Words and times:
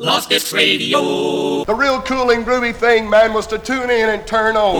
Lost 0.00 0.28
Disc 0.28 0.54
Radio. 0.54 1.64
The 1.64 1.74
real 1.74 2.00
cool 2.02 2.30
and 2.30 2.46
groovy 2.46 2.72
thing, 2.72 3.10
man, 3.10 3.32
was 3.32 3.48
to 3.48 3.58
tune 3.58 3.90
in 3.90 4.08
and 4.08 4.24
turn 4.28 4.56
on. 4.56 4.74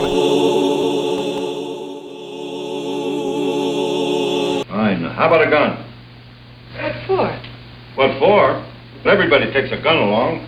Fine. 4.68 5.02
How 5.02 5.26
about 5.26 5.44
a 5.44 5.50
gun? 5.50 5.84
What 6.78 6.94
for? 7.08 7.40
What 7.96 8.18
for? 8.20 8.64
Everybody 9.10 9.52
takes 9.52 9.72
a 9.72 9.82
gun 9.82 9.96
along. 9.96 10.47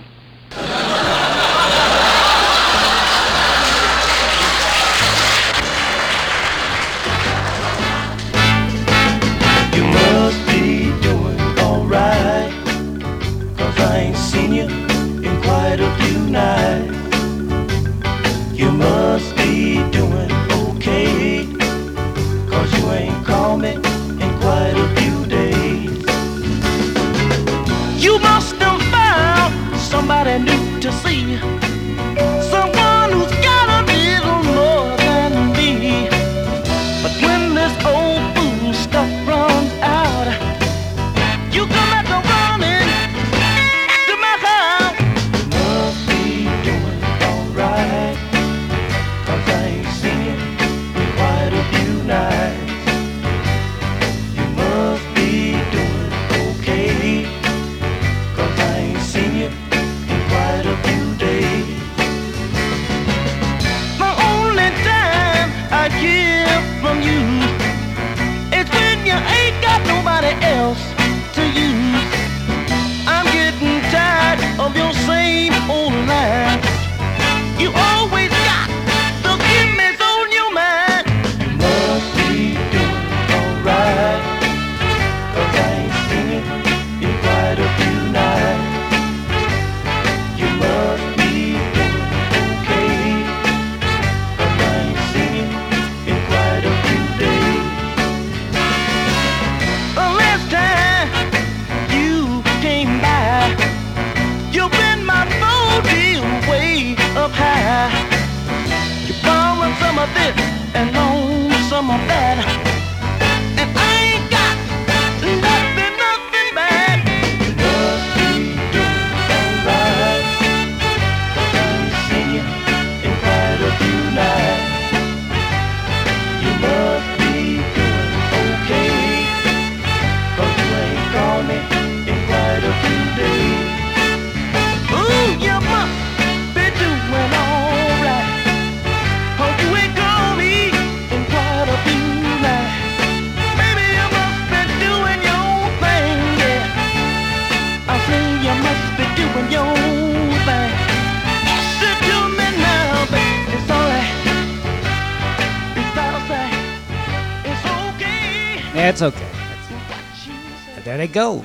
Go. 161.10 161.44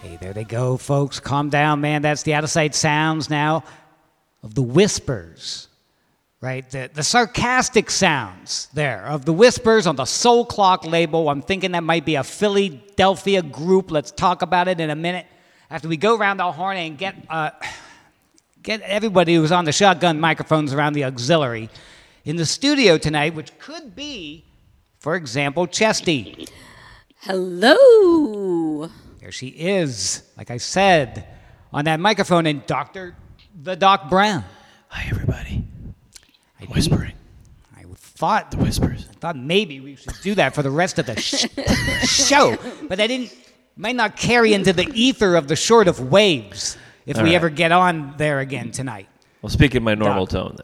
Hey, 0.00 0.16
there 0.20 0.32
they 0.32 0.44
go, 0.44 0.76
folks. 0.76 1.20
Calm 1.20 1.50
down, 1.50 1.80
man. 1.80 2.02
That's 2.02 2.22
the 2.22 2.34
out 2.34 2.44
of 2.44 2.50
sight 2.50 2.74
sounds 2.74 3.28
now 3.28 3.64
of 4.42 4.54
the 4.54 4.62
whispers, 4.62 5.68
right? 6.40 6.68
The, 6.70 6.88
the 6.92 7.02
sarcastic 7.02 7.90
sounds 7.90 8.68
there 8.72 9.06
of 9.06 9.24
the 9.24 9.32
whispers 9.32 9.86
on 9.86 9.96
the 9.96 10.04
Soul 10.04 10.46
Clock 10.46 10.86
label. 10.86 11.28
I'm 11.28 11.42
thinking 11.42 11.72
that 11.72 11.82
might 11.82 12.04
be 12.04 12.14
a 12.14 12.22
Philadelphia 12.22 13.42
group. 13.42 13.90
Let's 13.90 14.12
talk 14.12 14.42
about 14.42 14.68
it 14.68 14.80
in 14.80 14.90
a 14.90 14.96
minute 14.96 15.26
after 15.68 15.88
we 15.88 15.96
go 15.96 16.16
around 16.16 16.36
the 16.36 16.50
horn 16.52 16.76
and 16.76 16.96
get 16.96 17.16
uh, 17.28 17.50
get 18.62 18.80
everybody 18.82 19.34
who's 19.34 19.52
on 19.52 19.64
the 19.64 19.72
shotgun 19.72 20.20
microphones 20.20 20.72
around 20.72 20.92
the 20.92 21.04
auxiliary 21.04 21.68
in 22.24 22.36
the 22.36 22.46
studio 22.46 22.98
tonight, 22.98 23.34
which 23.34 23.58
could 23.58 23.96
be, 23.96 24.44
for 24.98 25.16
example, 25.16 25.66
Chesty. 25.66 26.46
Hello. 27.20 28.88
There 29.20 29.32
she 29.32 29.48
is, 29.48 30.22
like 30.36 30.50
I 30.50 30.56
said, 30.58 31.26
on 31.72 31.84
that 31.86 31.98
microphone, 32.00 32.46
and 32.46 32.64
Dr. 32.66 33.16
the 33.60 33.74
Doc 33.76 34.08
Brown. 34.08 34.44
Hi, 34.88 35.06
everybody. 35.10 35.64
I 36.56 36.60
didn't- 36.60 36.74
Whispering. 36.76 37.12
I 37.76 37.82
thought 37.96 38.52
The 38.52 38.58
whispers. 38.58 39.06
I 39.10 39.14
thought 39.14 39.36
maybe 39.36 39.80
we 39.80 39.96
should 39.96 40.14
do 40.22 40.34
that 40.36 40.54
for 40.54 40.62
the 40.62 40.70
rest 40.70 40.98
of 40.98 41.06
the 41.06 41.20
sh- 41.20 41.46
show, 42.08 42.56
but 42.88 43.00
I 43.00 43.06
didn't. 43.06 43.34
Might 43.76 43.94
not 43.94 44.16
carry 44.16 44.54
into 44.54 44.72
the 44.72 44.90
ether 44.92 45.36
of 45.36 45.46
the 45.46 45.54
short 45.54 45.86
of 45.86 46.10
waves 46.10 46.76
if 47.06 47.16
All 47.16 47.22
we 47.22 47.28
right. 47.30 47.36
ever 47.36 47.48
get 47.48 47.70
on 47.70 48.14
there 48.16 48.40
again 48.40 48.72
tonight. 48.72 49.08
Well, 49.40 49.50
speak 49.50 49.76
in 49.76 49.84
my 49.84 49.94
normal 49.94 50.26
Doc. 50.26 50.56
tone 50.56 50.58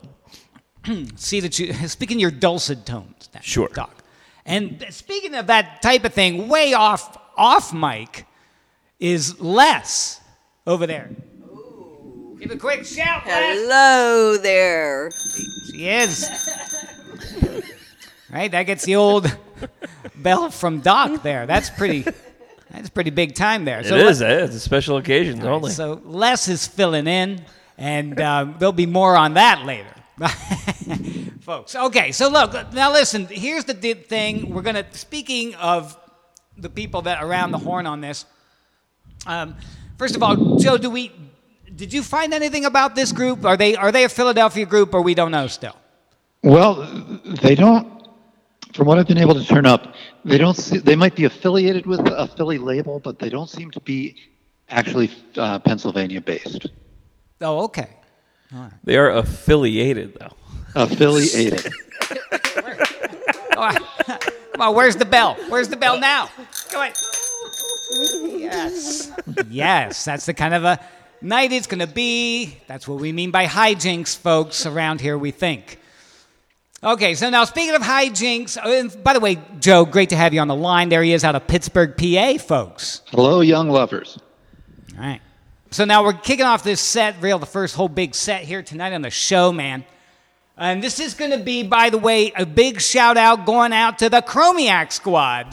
then. 0.85 1.13
See 1.17 1.39
that 1.41 1.57
you 1.61 1.73
speak 1.89 2.11
in 2.11 2.19
your 2.19 2.33
dulcet 2.33 2.85
tones. 2.85 3.29
Now, 3.33 3.41
Sure. 3.41 3.69
Doc. 3.73 4.04
And 4.47 4.85
speaking 4.91 5.35
of 5.35 5.47
that 5.47 5.81
type 5.83 6.05
of 6.05 6.13
thing, 6.13 6.49
way 6.49 6.75
off 6.75 7.19
off 7.37 7.73
mic 7.73 8.27
is 9.01 9.41
Les 9.41 10.21
over 10.67 10.87
there. 10.87 11.11
Give 12.39 12.51
a 12.51 12.57
quick 12.57 12.85
shout, 12.85 13.27
Les. 13.27 13.59
Hello 13.59 14.37
there. 14.37 15.11
She 15.71 15.89
is. 15.89 16.29
right, 18.31 18.51
that 18.51 18.65
gets 18.65 18.85
the 18.85 18.97
old 18.97 19.35
bell 20.17 20.51
from 20.51 20.81
Doc 20.81 21.23
there. 21.23 21.47
That's 21.47 21.71
pretty. 21.71 22.05
That's 22.71 22.91
pretty 22.91 23.11
big 23.11 23.37
time 23.37 23.65
there. 23.65 23.81
It 23.81 23.87
is. 23.87 24.21
eh? 24.21 24.45
It's 24.45 24.57
a 24.57 24.61
special 24.61 24.97
occasions 24.97 25.41
All 25.41 25.47
right, 25.47 25.55
only. 25.55 25.71
So 25.71 26.01
Les 26.05 26.49
is 26.49 26.67
filling 26.67 27.07
in, 27.07 27.45
and 27.79 28.21
um, 28.21 28.57
there'll 28.59 28.73
be 28.73 28.87
more 28.87 29.17
on 29.17 29.35
that 29.35 29.65
later. 29.65 29.87
Folks, 31.41 31.75
okay, 31.75 32.13
so 32.13 32.29
look, 32.29 32.73
now 32.73 32.93
listen, 32.93 33.27
here's 33.27 33.65
the 33.65 33.75
thing. 33.75 34.55
We're 34.55 34.63
going 34.63 34.77
to, 34.77 34.87
speaking 34.93 35.55
of 35.57 35.97
the 36.57 36.71
people 36.71 37.03
that 37.03 37.21
are 37.21 37.27
around 37.27 37.51
the 37.51 37.59
horn 37.59 37.87
on 37.87 38.01
this, 38.01 38.25
um, 39.27 39.57
first 39.99 40.15
of 40.15 40.23
all, 40.23 40.57
Joe, 40.59 40.77
do 40.77 40.89
we, 40.91 41.11
did 41.75 41.93
you 41.93 42.03
find 42.03 42.33
anything 42.33 42.65
about 42.65 42.95
this 42.95 43.11
group? 43.13 43.45
Are 43.45 43.57
they, 43.57 43.75
are 43.75 43.91
they 43.91 44.05
a 44.05 44.09
Philadelphia 44.09 44.67
group 44.67 44.95
or 44.95 45.03
we 45.03 45.15
don't 45.15 45.33
know 45.33 45.49
still? 45.49 45.77
Well, 46.45 46.87
they 47.43 47.55
don't. 47.55 47.93
From 48.75 48.87
what 48.87 48.99
I've 48.99 49.07
been 49.07 49.19
able 49.19 49.35
to 49.35 49.45
turn 49.45 49.67
up, 49.67 49.95
they 50.25 50.37
don't. 50.37 50.57
See, 50.57 50.79
they 50.79 50.97
might 50.97 51.15
be 51.15 51.25
affiliated 51.25 51.87
with 51.87 52.01
a 52.01 52.27
Philly 52.27 52.59
label, 52.59 52.99
but 52.99 53.19
they 53.19 53.31
don't 53.31 53.49
seem 53.49 53.71
to 53.71 53.81
be 53.81 54.17
actually 54.69 55.11
uh, 55.37 55.59
Pennsylvania 55.61 56.21
based. 56.21 56.67
Oh, 57.41 57.63
okay. 57.65 57.89
They 58.85 58.97
are 58.97 59.11
affiliated, 59.11 60.17
though. 60.19 60.33
Affiliated. 60.75 61.73
Come 64.55 64.61
on, 64.61 64.75
where's 64.75 64.97
the 64.97 65.05
bell? 65.05 65.37
Where's 65.49 65.69
the 65.69 65.77
bell 65.77 65.99
now? 65.99 66.31
Come 66.71 66.83
on. 66.83 66.93
Yes. 68.39 69.11
Yes, 69.51 70.05
that's 70.05 70.27
the 70.27 70.35
kind 70.35 70.55
of 70.55 70.65
a 70.65 70.79
night 71.21 71.53
it's 71.53 71.67
going 71.67 71.81
to 71.81 71.87
be. 71.93 72.57
That's 72.67 72.87
what 72.87 73.01
we 73.01 73.13
mean 73.13 73.31
by 73.31 73.47
hijinks, 73.47 74.17
folks, 74.17 74.67
around 74.67 75.01
here, 75.01 75.19
we 75.19 75.31
think. 75.31 75.81
Okay, 76.83 77.15
so 77.15 77.31
now 77.31 77.45
speaking 77.45 77.75
of 77.75 77.83
hijinks, 77.83 78.59
uh, 78.59 78.69
and 78.69 79.03
by 79.03 79.15
the 79.15 79.21
way, 79.21 79.39
Joe, 79.59 79.87
great 79.87 80.11
to 80.11 80.17
have 80.17 80.35
you 80.35 80.41
on 80.41 80.49
the 80.49 80.55
line. 80.55 80.91
There 80.91 81.03
he 81.03 81.15
is 81.15 81.25
out 81.25 81.35
of 81.35 81.47
Pittsburgh, 81.47 81.97
PA, 81.97 82.37
folks. 82.39 83.01
Hello, 83.07 83.41
young 83.41 83.71
lovers. 83.71 84.19
All 84.97 85.03
right. 85.03 85.21
So 85.75 85.85
now 85.85 86.05
we're 86.05 86.13
kicking 86.13 86.47
off 86.47 86.63
this 86.63 86.81
set, 86.81 87.17
real, 87.21 87.41
the 87.41 87.47
first 87.47 87.75
whole 87.75 87.89
big 87.89 88.15
set 88.15 88.43
here 88.43 88.63
tonight 88.63 88.93
on 88.93 89.03
the 89.03 89.11
show, 89.11 89.51
man. 89.51 89.85
And 90.57 90.81
this 90.81 91.01
is 91.01 91.15
going 91.15 91.33
to 91.33 91.39
be, 91.39 91.65
by 91.65 91.91
the 91.91 91.99
way, 91.99 92.31
a 92.37 92.47
big 92.47 92.81
shout 92.81 93.17
out 93.17 93.45
going 93.45 93.73
out 93.73 93.99
to 93.99 94.09
the 94.09 94.23
Chromiac 94.23 94.93
Squad. 94.93 95.53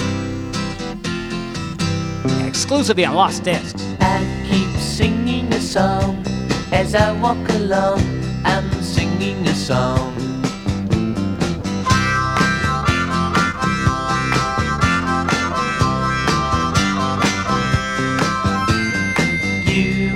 Exclusively 2.45 3.03
on 3.03 3.15
Lost 3.15 3.43
Discs. 3.45 3.83
I 3.99 4.47
keep 4.47 4.69
singing 4.79 5.51
a 5.53 5.59
song 5.59 6.23
as 6.71 6.93
I 6.93 7.19
walk 7.19 7.49
along. 7.49 8.01
I'm 8.45 8.71
singing 8.83 9.47
a 9.47 9.55
song. 9.55 10.20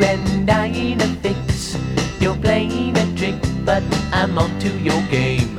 And 0.04 0.50
I 0.50 0.68
in 0.68 1.02
a 1.02 1.08
fix. 1.24 1.78
You're 2.20 2.36
playing 2.36 2.98
a 2.98 3.16
trick, 3.16 3.36
but 3.64 3.84
I'm 4.12 4.38
onto 4.38 4.70
your 4.70 5.02
game. 5.10 5.58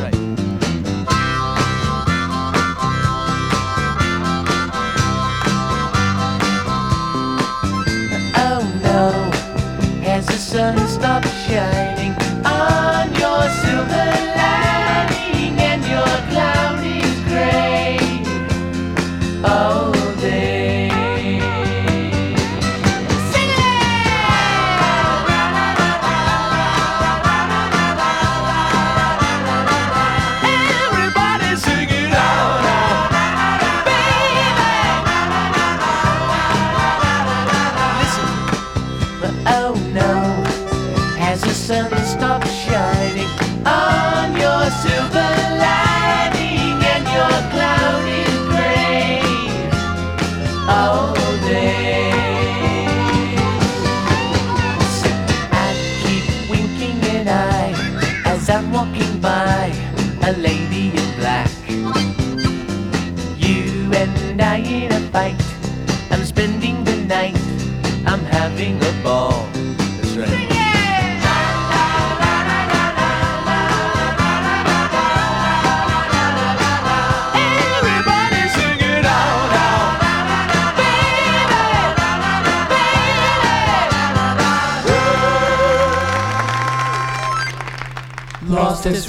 Right. 0.00 0.14
Oh 8.36 8.62
no, 8.82 9.10
has 10.02 10.26
the 10.26 10.38
sun 10.38 10.76
stopped 10.88 11.28
shining 11.46 12.12
on 12.44 13.14
your 13.14 13.42
silver 13.62 14.10
lining 14.36 14.63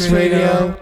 Lost 0.05 0.13
Radio. 0.13 0.77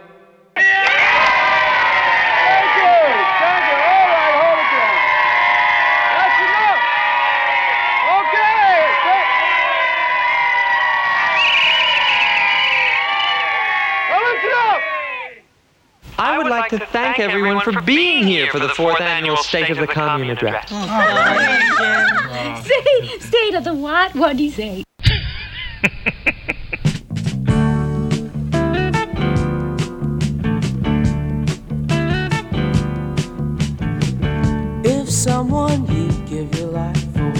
I 16.19 16.37
would 16.37 16.47
like 16.47 16.69
to 16.69 16.79
thank 16.87 17.19
everyone 17.19 17.61
for 17.61 17.81
being 17.81 18.27
here 18.27 18.47
for 18.51 18.59
the 18.59 18.69
fourth 18.69 18.99
annual 18.99 19.37
State 19.37 19.69
of 19.69 19.77
the 19.77 19.87
Commune 19.87 20.31
address. 20.31 20.69
Say, 22.67 23.19
state 23.19 23.55
of 23.55 23.63
the 23.63 23.73
what? 23.73 24.13
What 24.15 24.35
do 24.35 24.43
you 24.43 24.51
say? 24.51 24.83
Someone 35.23 35.85
you 35.87 36.11
give 36.25 36.53
your 36.59 36.67
life 36.71 37.01
for. 37.13 37.31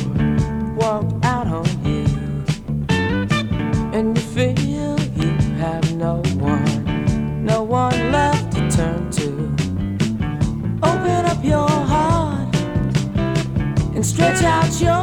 Walk 0.78 1.06
out 1.24 1.48
on 1.48 1.66
you, 1.84 2.06
and 3.92 4.18
you 4.18 4.24
feel 4.24 4.98
you 5.20 5.36
have 5.58 5.94
no 5.96 6.22
one, 6.38 7.44
no 7.44 7.62
one 7.64 8.12
left 8.14 8.54
to 8.54 8.70
turn 8.72 9.12
to, 9.12 9.28
open 10.82 11.26
up 11.26 11.44
your 11.44 11.68
heart 11.68 12.56
and 13.94 14.06
stretch 14.06 14.42
out 14.44 14.72
your 14.80 15.03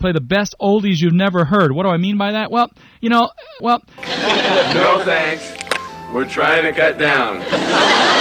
play 0.00 0.12
the 0.12 0.20
best 0.20 0.54
oldies 0.60 1.00
you've 1.00 1.12
never 1.12 1.44
heard. 1.44 1.72
What 1.72 1.84
do 1.84 1.90
I 1.90 1.96
mean 1.96 2.18
by 2.18 2.32
that? 2.32 2.50
Well, 2.50 2.70
you 3.00 3.10
know, 3.10 3.30
well. 3.60 3.82
no 3.98 5.02
thanks. 5.04 5.54
We're 6.12 6.28
trying 6.28 6.64
to 6.64 6.72
cut 6.72 6.98
down. 6.98 8.19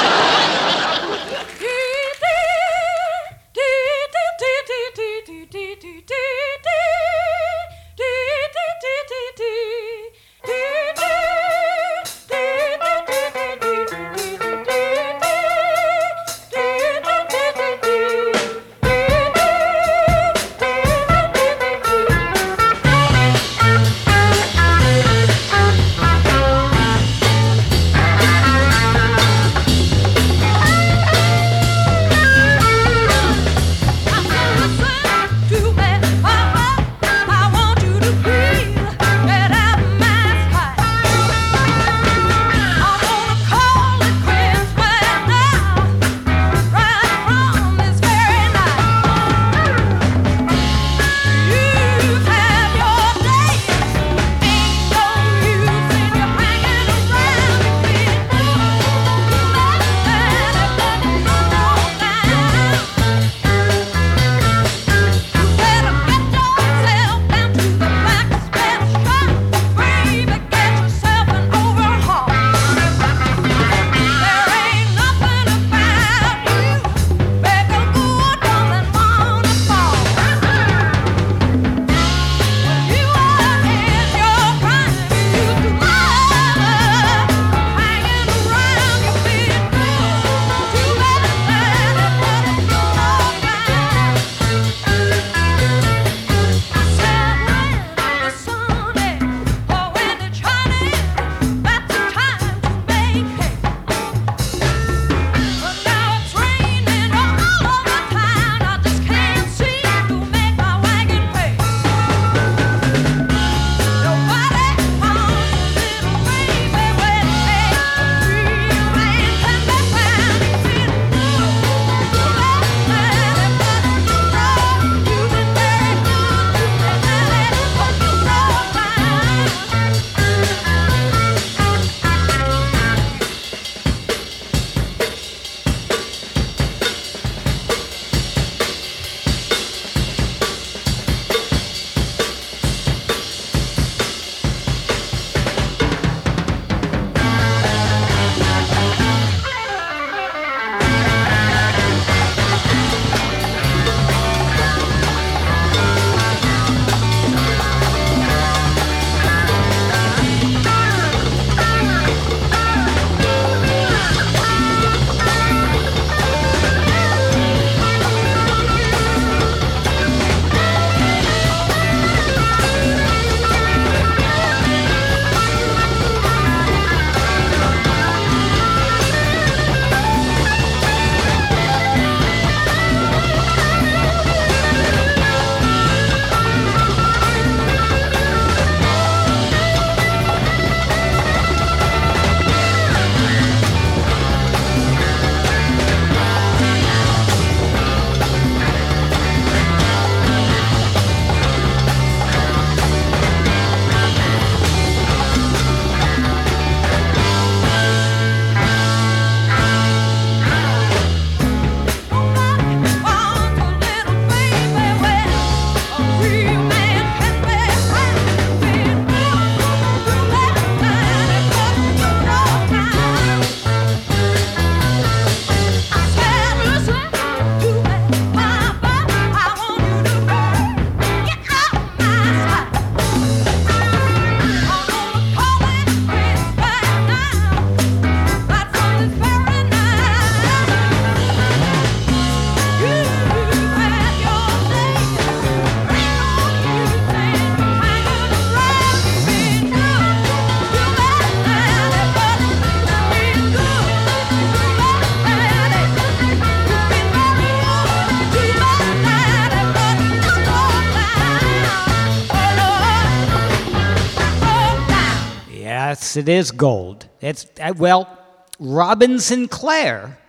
It 266.19 266.27
is 266.27 266.51
gold. 266.51 267.07
It's 267.21 267.47
uh, 267.61 267.73
well, 267.77 268.19
Robin 268.59 269.19
Sinclair, 269.19 270.19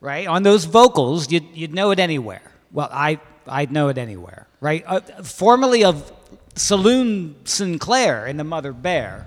right? 0.00 0.26
On 0.26 0.42
those 0.42 0.66
vocals, 0.66 1.32
you'd, 1.32 1.46
you'd 1.54 1.74
know 1.74 1.90
it 1.92 1.98
anywhere. 1.98 2.42
Well, 2.72 2.90
I 2.92 3.18
I'd 3.46 3.72
know 3.72 3.88
it 3.88 3.96
anywhere, 3.96 4.46
right? 4.60 4.84
Uh, 4.86 5.00
formerly 5.22 5.82
of 5.82 6.12
Salloom 6.54 7.36
Sinclair 7.48 8.26
in 8.26 8.36
the 8.36 8.44
Mother 8.44 8.74
Bear, 8.74 9.26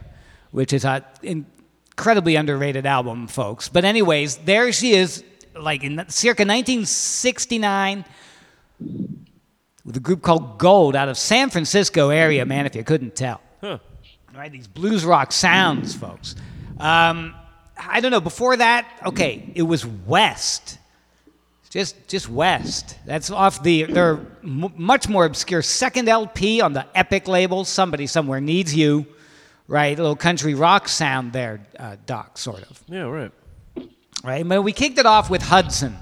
which 0.51 0.72
is 0.72 0.86
an 0.86 1.04
incredibly 1.24 2.36
underrated 2.36 2.86
album, 2.86 3.27
folks. 3.27 3.68
But 3.68 3.84
anyways, 3.84 4.38
there 4.38 4.72
she 4.72 4.92
is, 4.92 5.24
like 5.56 5.84
in 5.84 5.98
circa 6.10 6.44
1969 6.44 8.06
with 9.84 9.98
a 9.98 10.00
group 10.00 10.22
called 10.22 10.60
Gold 10.60 10.96
out 10.96 11.10
of 11.10 11.18
San 11.18 11.50
Francisco 11.50 12.10
area, 12.10 12.46
man, 12.46 12.68
if 12.68 12.75
you 12.75 12.84
couldn't 12.84 13.16
tell. 13.16 13.42
Huh. 13.62 13.80
Right, 14.38 14.51
these 14.51 14.67
blues 14.67 15.03
rock 15.03 15.32
sounds, 15.32 15.96
folks. 15.96 16.36
Um, 16.79 17.34
I 17.75 18.01
don't 18.01 18.12
know. 18.12 18.22
Before 18.22 18.56
that, 18.56 18.88
okay, 19.08 19.51
it 19.56 19.63
was 19.63 19.84
West. 19.84 20.77
Just, 21.72 22.08
just 22.08 22.29
West. 22.29 22.96
That's 23.08 23.32
off 23.32 23.63
the 23.63 23.84
their 23.86 24.20
m- 24.44 24.72
much 24.77 25.10
more 25.10 25.25
obscure 25.25 25.63
second 25.63 26.08
LP 26.08 26.62
on 26.62 26.74
the 26.74 26.86
Epic 26.94 27.27
label. 27.27 27.65
Somebody 27.65 28.06
somewhere 28.06 28.39
needs 28.39 28.75
you, 28.75 29.08
right? 29.67 29.98
A 29.98 30.01
little 30.01 30.15
country 30.15 30.53
rock 30.53 30.88
sound 30.88 31.34
there, 31.34 31.65
uh, 31.79 31.96
Doc, 32.06 32.38
sort 32.38 32.62
of. 32.70 32.84
Yeah, 32.88 33.10
right. 33.10 33.32
Right, 34.24 34.48
but 34.48 34.62
we 34.62 34.72
kicked 34.72 35.00
it 35.00 35.08
off 35.08 35.32
with 35.32 35.41
Hudson. 35.41 35.96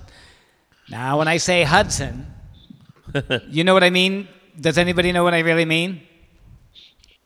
Now, 0.89 1.19
when 1.19 1.29
I 1.29 1.37
say 1.37 1.63
Hudson, 1.63 2.27
you 3.49 3.63
know 3.63 3.73
what 3.73 3.83
I 3.85 3.91
mean? 3.91 4.27
Does 4.59 4.77
anybody 4.77 5.13
know 5.13 5.23
what 5.23 5.33
I 5.33 5.39
really 5.39 5.65
mean? 5.65 6.01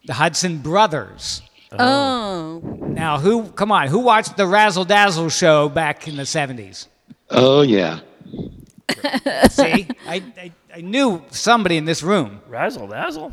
The 0.04 0.14
Hudson 0.14 0.58
Brothers. 0.58 1.42
Oh. 1.72 2.60
Now, 2.80 3.18
who? 3.18 3.44
Come 3.50 3.70
on, 3.70 3.88
who 3.88 4.00
watched 4.00 4.36
the 4.36 4.46
Razzle 4.46 4.84
Dazzle 4.84 5.28
show 5.28 5.68
back 5.68 6.08
in 6.08 6.16
the 6.16 6.24
'70s? 6.24 6.86
Oh 7.30 7.62
yeah. 7.62 8.00
See, 9.50 9.86
I, 10.06 10.22
I, 10.36 10.52
I 10.74 10.80
knew 10.80 11.22
somebody 11.30 11.76
in 11.76 11.84
this 11.84 12.02
room. 12.02 12.40
Razzle 12.48 12.88
dazzle. 12.88 13.32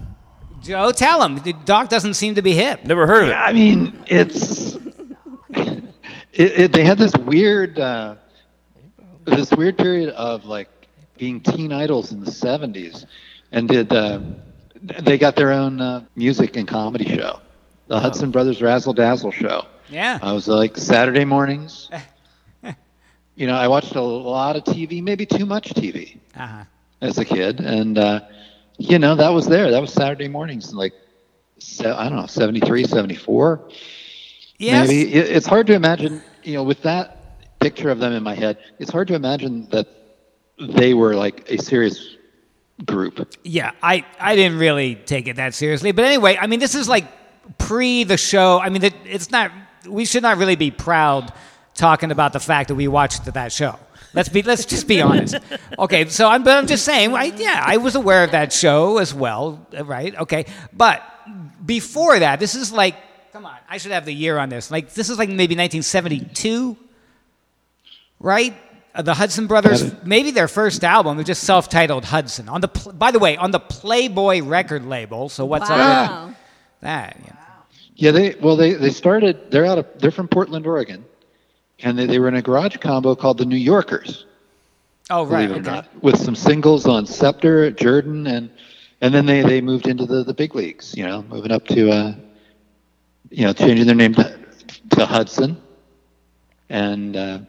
Joe, 0.62 0.91
tell 0.91 1.24
him. 1.24 1.39
The 1.39 1.53
Doc 1.53 1.89
doesn't 1.89 2.13
seem 2.13 2.36
to 2.36 2.41
be 2.41 2.53
hip. 2.53 2.83
Never 2.83 3.07
heard 3.07 3.24
of 3.24 3.29
it. 3.29 3.33
I 3.33 3.53
mean, 3.53 4.03
it's 4.07 4.75
it, 5.50 5.83
it, 6.33 6.71
they 6.74 6.83
had 6.83 6.97
this 6.97 7.15
weird 7.17 7.79
uh, 7.79 8.15
this 9.25 9.51
weird 9.51 9.77
period 9.77 10.09
of 10.09 10.45
like 10.45 10.69
being 11.17 11.41
teen 11.41 11.74
idols 11.74 12.12
in 12.12 12.19
the 12.19 12.31
'70s, 12.31 13.05
and 13.51 13.67
did 13.67 13.91
uh, 13.91 14.19
they 15.01 15.17
got 15.17 15.36
their 15.36 15.51
own 15.51 15.82
uh, 15.82 16.06
music 16.15 16.56
and 16.58 16.67
comedy 16.67 17.06
show, 17.15 17.39
the 17.88 18.00
Hudson 18.00 18.32
Brothers 18.32 18.62
Razzle 18.62 18.94
Dazzle 18.94 19.32
show. 19.32 19.65
Yeah. 19.89 20.20
I 20.22 20.34
was 20.34 20.48
like 20.48 20.77
Saturday 20.77 21.25
mornings. 21.25 21.89
you 23.36 23.48
know, 23.48 23.56
I 23.56 23.67
watched 23.67 23.96
a 23.96 24.01
lot 24.01 24.56
of 24.56 24.63
TV, 24.63 25.01
maybe 25.01 25.25
too 25.25 25.46
much 25.46 25.74
TV 25.74 26.17
Uh-huh. 26.36 26.63
as 27.01 27.17
a 27.17 27.25
kid, 27.25 27.60
and 27.60 27.98
uh, 27.98 28.22
you 28.77 29.00
know 29.00 29.15
that 29.15 29.29
was 29.29 29.48
there. 29.48 29.72
That 29.72 29.82
was 29.82 29.94
Saturday 29.94 30.27
mornings, 30.27 30.74
like 30.74 30.94
se- 31.60 31.86
I 31.89 32.10
don't 32.10 32.20
know, 32.20 32.25
73, 32.27 32.84
74. 32.86 33.62
Yes. 34.58 34.88
Maybe 34.88 35.13
It- 35.13 35.29
it's 35.36 35.46
hard 35.48 35.67
to 35.67 35.74
imagine. 35.74 36.22
You 36.44 36.53
know, 36.56 36.63
with 36.63 36.82
that 36.84 37.60
picture 37.60 37.89
of 37.89 38.00
them 38.00 38.13
in 38.13 38.24
my 38.24 38.36
head, 38.36 38.58
it's 38.79 38.91
hard 38.91 39.08
to 39.10 39.15
imagine 39.15 39.67
that 39.72 39.88
they 40.60 40.94
were 40.94 41.15
like 41.15 41.50
a 41.50 41.58
serious 41.58 42.16
group. 42.86 43.36
Yeah, 43.43 43.72
I, 43.81 44.05
I 44.19 44.36
didn't 44.36 44.60
really 44.60 44.96
take 44.96 45.27
it 45.27 45.38
that 45.38 45.53
seriously. 45.53 45.91
But 45.91 46.05
anyway, 46.05 46.38
I 46.39 46.48
mean, 46.48 46.60
this 46.60 46.75
is 46.75 46.88
like 46.88 47.05
pre 47.57 48.03
the 48.03 48.17
show. 48.17 48.60
I 48.60 48.69
mean, 48.69 48.84
it, 48.84 48.93
it's 49.05 49.31
not, 49.31 49.51
we 49.88 50.05
should 50.05 50.24
not 50.24 50.38
really 50.38 50.55
be 50.55 50.72
proud 50.72 51.34
talking 51.74 52.12
about 52.12 52.34
the 52.34 52.39
fact 52.39 52.69
that 52.69 52.75
we 52.75 52.88
watched 52.88 53.25
that 53.25 53.51
show. 53.51 53.79
Let's 54.13 54.29
be, 54.29 54.41
let's 54.41 54.65
just 54.65 54.88
be 54.88 55.01
honest. 55.03 55.36
Okay, 55.77 56.10
so 56.10 56.27
I'm, 56.27 56.43
but 56.43 56.57
I'm 56.57 56.67
just 56.67 56.86
saying, 56.86 57.13
I, 57.13 57.25
yeah, 57.25 57.62
I 57.63 57.78
was 57.78 57.95
aware 57.95 58.23
of 58.23 58.32
that 58.32 58.52
show 58.54 58.97
as 58.97 59.13
well, 59.13 59.65
right? 59.84 60.15
Okay, 60.15 60.45
but 60.73 61.04
before 61.65 62.19
that, 62.19 62.39
this 62.39 62.56
is 62.56 62.71
like, 62.71 62.95
come 63.32 63.45
on, 63.45 63.58
I 63.69 63.78
should 63.78 63.91
have 63.91 64.06
the 64.06 64.13
year 64.13 64.38
on 64.38 64.49
this. 64.49 64.71
Like, 64.71 64.93
this 64.93 65.10
is 65.10 65.17
like 65.17 65.30
maybe 65.30 65.56
1972, 65.56 66.78
right? 68.19 68.56
Uh, 68.97 69.01
the 69.03 69.13
Hudson 69.13 69.45
Brothers, 69.45 69.93
maybe 70.03 70.31
their 70.31 70.47
first 70.47 70.83
album 70.83 71.17
was 71.17 71.27
just 71.27 71.43
self-titled 71.43 72.03
Hudson. 72.03 72.49
On 72.49 72.62
the, 72.62 72.67
by 72.67 73.12
the 73.12 73.19
way, 73.19 73.38
on 73.38 73.51
the 73.51 73.60
Playboy 73.60 74.41
record 74.41 74.86
label. 74.86 75.29
So 75.29 75.45
what's 75.45 75.69
up 75.69 75.77
with 75.77 76.36
that? 76.81 77.17
Yeah. 77.21 77.33
Yeah, 77.99 78.12
they 78.12 78.36
well 78.36 78.55
they 78.55 78.73
they 78.73 78.91
started. 78.91 79.49
They're 79.49 79.65
out 79.65 79.79
of 79.79 79.88
they're 79.97 80.12
from 80.12 80.27
Portland, 80.27 80.67
Oregon, 80.67 81.03
and 81.79 81.97
they, 81.97 82.05
they 82.05 82.19
were 82.19 82.27
in 82.27 82.36
a 82.36 82.43
garage 82.43 82.77
combo 82.77 83.15
called 83.15 83.39
the 83.39 83.45
New 83.45 83.57
Yorkers. 83.57 84.25
Oh, 85.10 85.25
right. 85.25 85.47
believe 85.47 85.49
it 85.49 85.67
or 85.67 85.71
okay. 85.71 85.71
not, 85.71 86.03
with 86.03 86.19
some 86.19 86.36
singles 86.36 86.86
on 86.86 87.07
Scepter, 87.07 87.71
Jerden, 87.71 88.27
and 88.27 88.51
and 89.01 89.13
then 89.13 89.25
they, 89.25 89.41
they 89.41 89.62
moved 89.62 89.88
into 89.88 90.05
the, 90.05 90.23
the 90.23 90.33
big 90.33 90.53
leagues. 90.53 90.95
You 90.95 91.07
know, 91.07 91.23
moving 91.23 91.51
up 91.51 91.65
to 91.67 91.89
uh, 91.89 92.13
you 93.31 93.45
know, 93.45 93.53
changing 93.53 93.88
their 93.88 93.95
name 93.95 94.13
to, 94.13 94.38
to 94.91 95.05
Hudson, 95.07 95.60
and 96.69 97.15
uh, 97.15 97.39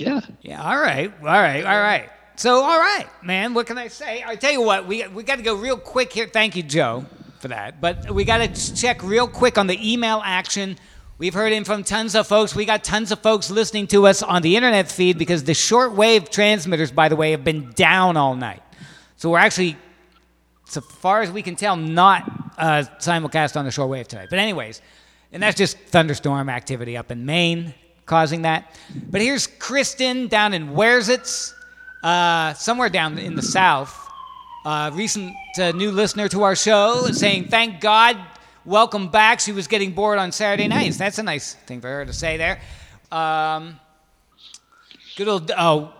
yeah, 0.00 0.20
Yeah. 0.42 0.62
All 0.62 0.78
right. 0.78 1.12
All 1.20 1.26
right. 1.26 1.64
All 1.64 1.80
right. 1.80 2.10
So, 2.36 2.62
all 2.62 2.78
right, 2.78 3.06
man. 3.22 3.52
What 3.52 3.66
can 3.66 3.76
I 3.76 3.88
say? 3.88 4.24
I 4.26 4.34
tell 4.34 4.52
you 4.52 4.62
what. 4.62 4.86
We 4.86 5.06
we 5.08 5.22
got 5.22 5.36
to 5.36 5.42
go 5.42 5.54
real 5.54 5.76
quick 5.76 6.12
here. 6.12 6.26
Thank 6.26 6.56
you, 6.56 6.62
Joe, 6.62 7.04
for 7.38 7.48
that. 7.48 7.80
But 7.80 8.10
we 8.10 8.24
got 8.24 8.38
to 8.38 8.74
check 8.74 9.02
real 9.02 9.28
quick 9.28 9.58
on 9.58 9.66
the 9.66 9.92
email 9.92 10.22
action. 10.24 10.78
We've 11.18 11.34
heard 11.34 11.52
in 11.52 11.64
from 11.64 11.84
tons 11.84 12.14
of 12.14 12.26
folks. 12.26 12.54
We 12.54 12.64
got 12.64 12.82
tons 12.82 13.12
of 13.12 13.18
folks 13.18 13.50
listening 13.50 13.88
to 13.88 14.06
us 14.06 14.22
on 14.22 14.40
the 14.40 14.56
internet 14.56 14.90
feed 14.90 15.18
because 15.18 15.44
the 15.44 15.52
shortwave 15.52 16.30
transmitters, 16.30 16.90
by 16.90 17.10
the 17.10 17.16
way, 17.16 17.32
have 17.32 17.44
been 17.44 17.72
down 17.72 18.16
all 18.16 18.34
night. 18.34 18.62
So 19.16 19.28
we're 19.28 19.38
actually, 19.38 19.76
so 20.64 20.80
far 20.80 21.20
as 21.20 21.30
we 21.30 21.42
can 21.42 21.56
tell, 21.56 21.76
not 21.76 22.22
uh, 22.56 22.84
simulcast 23.00 23.54
on 23.58 23.66
the 23.66 23.70
shortwave 23.70 24.06
tonight. 24.06 24.28
But 24.30 24.38
anyways, 24.38 24.80
and 25.30 25.42
that's 25.42 25.58
just 25.58 25.76
thunderstorm 25.76 26.48
activity 26.48 26.96
up 26.96 27.10
in 27.10 27.26
Maine 27.26 27.74
causing 28.10 28.42
that. 28.42 28.76
But 29.10 29.22
here's 29.22 29.46
Kristen 29.46 30.26
down 30.26 30.52
in 30.52 30.74
Where's 30.74 31.08
uh, 32.02 32.52
somewhere 32.54 32.88
down 32.88 33.18
in 33.18 33.36
the 33.36 33.42
south. 33.42 33.96
Uh, 34.64 34.90
recent 34.92 35.32
uh, 35.58 35.70
new 35.70 35.90
listener 35.92 36.28
to 36.28 36.42
our 36.42 36.56
show 36.56 37.06
saying, 37.12 37.48
"Thank 37.48 37.80
God, 37.80 38.18
welcome 38.66 39.08
back." 39.08 39.40
She 39.40 39.52
was 39.52 39.68
getting 39.68 39.92
bored 39.92 40.18
on 40.18 40.32
Saturday 40.32 40.68
nights. 40.68 40.98
That's 40.98 41.18
a 41.18 41.22
nice 41.22 41.54
thing 41.54 41.80
for 41.80 41.88
her 41.88 42.04
to 42.04 42.12
say 42.12 42.36
there. 42.36 42.60
Um, 43.12 43.78
good 45.16 45.28
old 45.28 45.50
oh, 45.56 45.94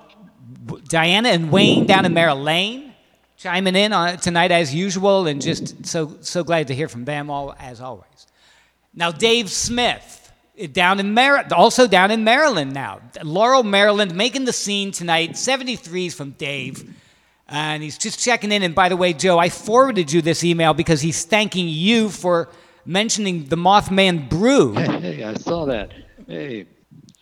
Diana 0.88 1.30
and 1.30 1.50
Wayne 1.50 1.86
down 1.86 2.04
in 2.04 2.12
Maryland 2.12 2.92
chiming 3.40 3.74
in 3.74 3.92
on 3.92 4.18
tonight 4.18 4.50
as 4.50 4.74
usual, 4.74 5.26
and 5.26 5.40
just 5.40 5.86
so 5.86 6.18
so 6.20 6.44
glad 6.44 6.66
to 6.68 6.74
hear 6.74 6.88
from 6.88 7.04
them 7.04 7.30
all 7.30 7.54
as 7.58 7.80
always. 7.80 8.26
Now, 8.92 9.12
Dave 9.12 9.50
Smith, 9.50 10.19
down 10.72 11.00
in 11.00 11.14
Mar- 11.14 11.46
also 11.54 11.86
down 11.86 12.10
in 12.10 12.24
Maryland 12.24 12.72
now. 12.72 13.00
Laurel, 13.22 13.62
Maryland, 13.62 14.14
making 14.14 14.44
the 14.44 14.52
scene 14.52 14.92
tonight. 14.92 15.32
73s 15.32 16.14
from 16.14 16.30
Dave. 16.32 16.94
And 17.48 17.82
he's 17.82 17.98
just 17.98 18.20
checking 18.20 18.52
in. 18.52 18.62
And 18.62 18.74
by 18.74 18.88
the 18.88 18.96
way, 18.96 19.12
Joe, 19.12 19.38
I 19.38 19.48
forwarded 19.48 20.12
you 20.12 20.22
this 20.22 20.44
email 20.44 20.72
because 20.74 21.00
he's 21.00 21.24
thanking 21.24 21.68
you 21.68 22.08
for 22.08 22.48
mentioning 22.86 23.46
the 23.46 23.56
Mothman 23.56 24.28
Brew. 24.28 24.72
hey, 24.74 25.00
hey, 25.00 25.24
I 25.24 25.34
saw 25.34 25.64
that. 25.66 25.90
Hey, 26.26 26.66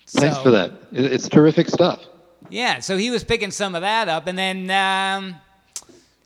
thanks 0.06 0.36
So- 0.36 0.42
for 0.42 0.50
that. 0.50 0.72
It's 0.92 1.28
terrific 1.28 1.68
stuff. 1.68 2.00
Yeah, 2.50 2.80
so 2.80 2.96
he 2.96 3.10
was 3.10 3.24
picking 3.24 3.50
some 3.50 3.74
of 3.74 3.82
that 3.82 4.08
up. 4.08 4.26
And 4.26 4.38
then, 4.38 4.70
um, 4.70 5.36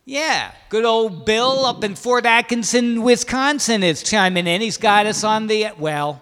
yeah, 0.05 0.53
good 0.69 0.85
old 0.85 1.25
Bill 1.25 1.65
up 1.65 1.83
in 1.85 1.95
Fort 1.97 2.27
Atkinson, 2.27 3.03
Wisconsin 3.03 3.83
is 3.83 4.03
chiming 4.05 4.47
in. 4.47 4.61
He's 4.61 4.77
got 4.77 5.07
us 5.07 5.25
on 5.25 5.47
the, 5.49 5.69
well, 5.79 6.22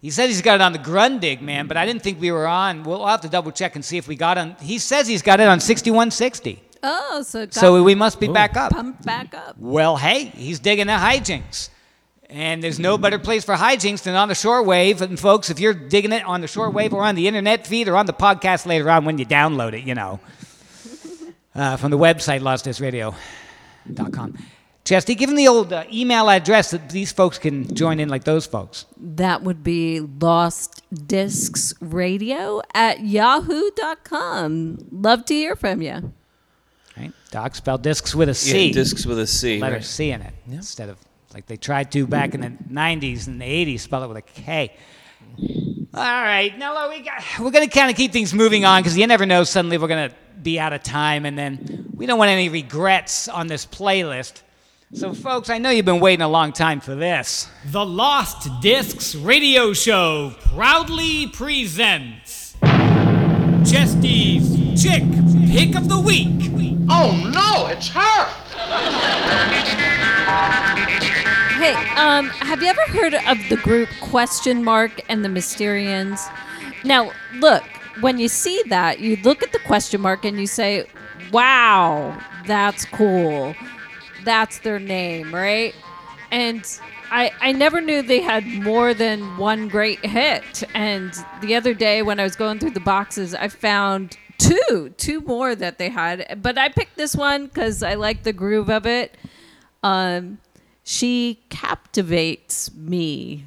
he 0.00 0.10
said 0.10 0.28
he's 0.28 0.42
got 0.42 0.56
it 0.56 0.60
on 0.60 0.72
the 0.72 0.78
Grundig, 0.78 1.40
man, 1.40 1.66
but 1.66 1.76
I 1.76 1.84
didn't 1.84 2.02
think 2.02 2.20
we 2.20 2.30
were 2.30 2.46
on. 2.46 2.84
We'll 2.84 3.04
have 3.06 3.22
to 3.22 3.28
double 3.28 3.50
check 3.50 3.74
and 3.74 3.84
see 3.84 3.98
if 3.98 4.06
we 4.06 4.14
got 4.14 4.38
on. 4.38 4.54
He 4.60 4.78
says 4.78 5.08
he's 5.08 5.22
got 5.22 5.40
it 5.40 5.48
on 5.48 5.58
6160. 5.60 6.62
Oh, 6.82 7.22
so 7.22 7.46
got 7.46 7.54
So 7.54 7.82
we 7.82 7.96
must 7.96 8.20
be 8.20 8.28
back 8.28 8.56
up. 8.56 8.70
pumped 8.72 9.04
back 9.04 9.34
up. 9.34 9.56
Well, 9.58 9.96
hey, 9.96 10.26
he's 10.26 10.60
digging 10.60 10.86
the 10.86 10.92
hijinks. 10.92 11.70
And 12.30 12.62
there's 12.62 12.78
no 12.78 12.98
better 12.98 13.18
place 13.18 13.44
for 13.44 13.54
hijinks 13.54 14.02
than 14.02 14.14
on 14.14 14.28
the 14.28 14.34
shortwave. 14.34 15.00
And 15.00 15.18
folks, 15.18 15.50
if 15.50 15.58
you're 15.58 15.74
digging 15.74 16.12
it 16.12 16.24
on 16.24 16.42
the 16.42 16.46
shortwave 16.46 16.92
or 16.92 17.02
on 17.02 17.14
the 17.14 17.26
internet 17.26 17.66
feed 17.66 17.88
or 17.88 17.96
on 17.96 18.06
the 18.06 18.12
podcast 18.12 18.66
later 18.66 18.88
on 18.90 19.04
when 19.04 19.18
you 19.18 19.24
download 19.26 19.72
it, 19.72 19.84
you 19.84 19.94
know, 19.94 20.20
uh, 21.54 21.76
from 21.76 21.90
the 21.90 21.98
website 21.98 22.40
lostesradio.com. 22.42 24.36
Chesty, 24.88 25.14
give 25.14 25.28
them 25.28 25.36
the 25.36 25.48
old 25.48 25.70
uh, 25.70 25.84
email 25.92 26.30
address 26.30 26.70
that 26.70 26.88
these 26.88 27.12
folks 27.12 27.36
can 27.36 27.74
join 27.74 28.00
in 28.00 28.08
like 28.08 28.24
those 28.24 28.46
folks. 28.46 28.86
That 28.96 29.42
would 29.42 29.62
be 29.62 30.00
Lost 30.00 30.82
Discs 31.06 31.74
Radio 31.78 32.62
at 32.72 33.00
yahoo.com. 33.00 34.78
Love 34.90 35.26
to 35.26 35.34
hear 35.34 35.56
from 35.56 35.82
you. 35.82 36.14
Right? 36.96 37.12
Doc 37.30 37.54
spelled 37.54 37.82
discs 37.82 38.14
with 38.14 38.30
a 38.30 38.34
C. 38.34 38.68
Yeah, 38.68 38.72
discs 38.72 39.04
with 39.04 39.18
a 39.18 39.26
C. 39.26 39.60
letter 39.60 39.74
right. 39.74 39.84
C 39.84 40.10
in 40.10 40.22
it 40.22 40.32
instead 40.50 40.88
of 40.88 40.96
like 41.34 41.44
they 41.44 41.58
tried 41.58 41.92
to 41.92 42.06
back 42.06 42.32
in 42.32 42.40
the 42.40 42.48
90s 42.48 43.26
and 43.26 43.42
the 43.42 43.44
80s, 43.44 43.80
spell 43.80 44.02
it 44.04 44.06
with 44.08 44.16
a 44.16 44.22
K. 44.22 44.74
All 45.92 46.02
right, 46.02 46.56
now 46.56 46.88
we 46.88 47.02
got, 47.02 47.22
we're 47.38 47.50
going 47.50 47.68
to 47.68 47.78
kind 47.78 47.90
of 47.90 47.96
keep 47.98 48.12
things 48.12 48.32
moving 48.32 48.64
on 48.64 48.80
because 48.80 48.96
you 48.96 49.06
never 49.06 49.26
know. 49.26 49.44
Suddenly 49.44 49.76
we're 49.76 49.88
going 49.88 50.08
to 50.08 50.16
be 50.42 50.58
out 50.58 50.72
of 50.72 50.82
time, 50.82 51.26
and 51.26 51.38
then 51.38 51.90
we 51.94 52.06
don't 52.06 52.18
want 52.18 52.30
any 52.30 52.48
regrets 52.48 53.28
on 53.28 53.48
this 53.48 53.66
playlist. 53.66 54.44
So, 54.94 55.12
folks, 55.12 55.50
I 55.50 55.58
know 55.58 55.68
you've 55.68 55.84
been 55.84 56.00
waiting 56.00 56.22
a 56.22 56.28
long 56.28 56.50
time 56.50 56.80
for 56.80 56.94
this. 56.94 57.46
The 57.66 57.84
Lost 57.84 58.48
Discs 58.62 59.14
Radio 59.14 59.74
Show 59.74 60.34
proudly 60.46 61.26
presents 61.26 62.56
Chesty's 63.70 64.82
Chick 64.82 65.02
Pick 65.52 65.76
of 65.76 65.90
the 65.90 66.00
Week. 66.00 66.50
Oh 66.88 67.12
no, 67.34 67.66
it's 67.66 67.88
her! 67.90 68.24
Hey, 71.58 71.74
um, 72.00 72.28
have 72.30 72.62
you 72.62 72.68
ever 72.68 72.80
heard 72.88 73.12
of 73.12 73.36
the 73.50 73.58
group 73.62 73.90
Question 74.00 74.64
Mark 74.64 75.02
and 75.10 75.22
the 75.22 75.28
Mysterians? 75.28 76.18
Now, 76.82 77.12
look, 77.34 77.64
when 78.00 78.16
you 78.16 78.28
see 78.28 78.62
that, 78.68 79.00
you 79.00 79.16
look 79.16 79.42
at 79.42 79.52
the 79.52 79.58
question 79.58 80.00
mark 80.00 80.24
and 80.24 80.40
you 80.40 80.46
say, 80.46 80.86
wow, 81.30 82.18
that's 82.46 82.86
cool. 82.86 83.54
That's 84.24 84.58
their 84.58 84.78
name, 84.78 85.34
right? 85.34 85.74
And 86.30 86.64
I, 87.10 87.32
I 87.40 87.52
never 87.52 87.80
knew 87.80 88.02
they 88.02 88.20
had 88.20 88.46
more 88.46 88.92
than 88.92 89.36
one 89.38 89.68
great 89.68 90.04
hit. 90.04 90.64
And 90.74 91.12
the 91.40 91.54
other 91.54 91.74
day 91.74 92.02
when 92.02 92.20
I 92.20 92.24
was 92.24 92.36
going 92.36 92.58
through 92.58 92.70
the 92.70 92.80
boxes, 92.80 93.34
I 93.34 93.48
found 93.48 94.16
two, 94.38 94.92
two 94.96 95.20
more 95.20 95.54
that 95.54 95.78
they 95.78 95.88
had. 95.88 96.40
But 96.42 96.58
I 96.58 96.68
picked 96.68 96.96
this 96.96 97.16
one 97.16 97.46
because 97.46 97.82
I 97.82 97.94
like 97.94 98.22
the 98.22 98.32
groove 98.32 98.68
of 98.68 98.86
it. 98.86 99.16
Um, 99.82 100.38
she 100.84 101.40
captivates 101.48 102.72
me. 102.74 103.46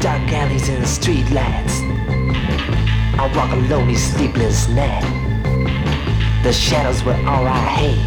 Dark 0.00 0.32
alleys 0.32 0.68
and 0.68 0.86
street 0.86 1.30
lights. 1.30 2.01
I 3.18 3.30
walk 3.36 3.52
a 3.52 3.56
lonely, 3.72 3.94
sleepless 3.94 4.68
night. 4.68 5.02
The 6.42 6.52
shadows 6.52 7.04
were 7.04 7.14
all 7.26 7.46
I 7.46 7.58
had 7.78 7.98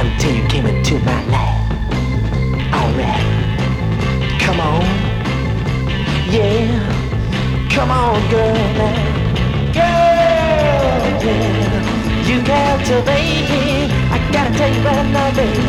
until 0.00 0.34
you 0.34 0.44
came 0.48 0.66
into 0.66 0.98
my 1.00 1.22
life. 1.26 1.58
Alright, 2.74 3.26
come 4.40 4.60
on, 4.60 4.82
yeah, 6.32 6.66
come 7.70 7.90
on, 7.90 8.20
girl, 8.30 8.54
now, 8.78 8.96
girl, 9.76 11.22
yeah, 11.22 12.26
you 12.26 12.42
captivate 12.42 13.48
me. 13.50 13.92
I 14.10 14.18
gotta 14.32 14.52
tell 14.58 14.72
you 14.74 14.82
right 14.82 15.06
now, 15.12 15.30
baby, 15.36 15.62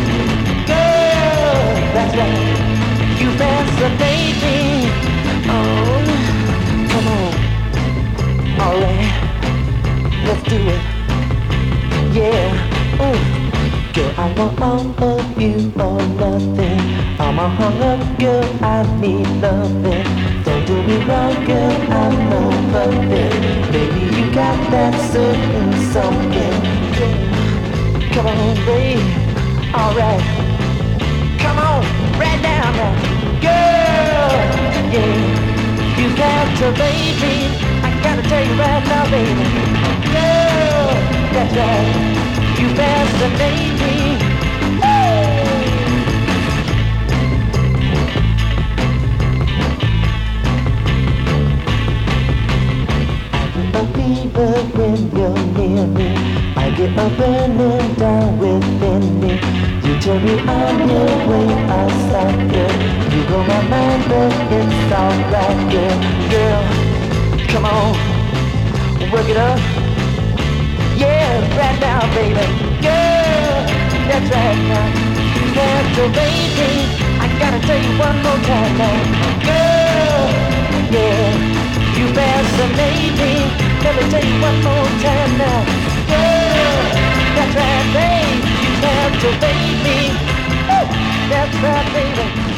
girl, 0.65 1.67
that's 1.93 2.15
right. 2.15 2.59
You 3.21 3.29
fascinate 3.37 4.37
me. 4.43 4.57
Oh. 5.51 6.08
Alright, 8.59 9.09
let's 10.25 10.43
do 10.43 10.57
it. 10.57 10.81
Yeah. 12.13 13.01
Ooh. 13.01 13.39
Girl, 13.93 14.13
I 14.17 14.33
want 14.37 15.01
all 15.01 15.19
of 15.19 15.41
you 15.41 15.71
or 15.75 15.99
nothing. 16.19 16.79
I'm 17.19 17.39
a 17.39 17.49
hung 17.49 17.81
up 17.81 18.19
girl, 18.19 18.43
I 18.61 18.83
need 18.99 19.27
loving. 19.41 20.43
Don't 20.43 20.65
do 20.65 20.75
me 20.83 20.97
wrong, 21.05 21.45
girl, 21.45 21.91
I. 21.91 22.19
Baby, 23.71 24.15
you 24.15 24.31
got 24.33 24.57
that 24.71 24.93
certain 25.11 25.73
something. 25.93 26.55
Come 28.13 28.27
on. 28.27 28.57
Alright. 29.73 30.23
Come 31.39 31.57
on, 31.59 31.83
right 32.19 32.41
now. 32.41 32.71
Girl, 33.41 34.31
yeah, 34.91 35.39
you. 35.97 36.19
I 37.81 37.85
gotta 37.85 37.88
tell 38.29 38.45
you 38.45 38.53
right 38.61 38.85
now, 38.85 39.09
baby. 39.09 39.43
Girl, 40.13 40.87
that's 41.33 41.55
right. 41.57 42.59
You 42.59 42.67
fascinate 42.75 43.73
me. 43.81 44.29
a 53.71 53.85
fever 53.93 54.53
when 54.77 54.99
you're 55.17 55.43
near 55.57 55.87
me. 55.87 56.09
I 56.55 56.69
get 56.77 56.91
a 56.97 57.09
burning 57.17 57.93
down 57.95 58.37
within 58.37 59.19
me. 59.21 59.33
You 59.85 59.99
tell 60.01 60.19
me 60.19 60.39
I'm 60.39 60.79
your 60.89 61.11
way 61.29 61.47
outside, 61.77 62.51
girl. 62.51 62.75
You 63.13 63.21
blow 63.27 63.43
my 63.43 63.61
mind, 63.69 64.03
but 64.09 64.33
it's 64.57 64.91
alright, 65.01 65.59
girl. 65.71 65.97
Girl, 66.33 66.63
come 67.47 67.65
on, 67.65 68.08
work 69.11 69.27
it 69.27 69.37
up. 69.37 69.57
Yeah, 70.95 71.41
right 71.57 71.79
now, 71.81 72.01
baby. 72.13 72.45
Girl, 72.77 73.57
that's 74.05 74.29
right 74.29 74.61
now. 74.69 74.87
Captivate 75.57 76.51
me. 76.59 76.69
I 77.17 77.25
gotta 77.41 77.59
tell 77.65 77.81
you 77.81 77.93
one 77.97 78.21
more 78.21 78.39
time 78.45 78.73
now. 78.77 78.99
Girl, 79.49 80.25
yeah. 80.93 81.97
You 81.97 82.05
fascinate 82.13 83.13
me. 83.17 83.33
Let 83.81 83.93
me 83.97 84.03
tell 84.13 84.23
you 84.23 84.37
one 84.41 84.59
more 84.61 84.89
time 85.01 85.31
now. 85.41 85.61
Girl, 86.11 86.81
that's 87.33 87.55
right, 87.57 87.87
babe. 87.97 88.39
You 88.61 88.71
captivate 88.83 89.77
me. 89.85 89.97
Woo! 90.69 90.85
That's 91.29 91.55
right, 91.63 91.87
baby. 91.93 92.48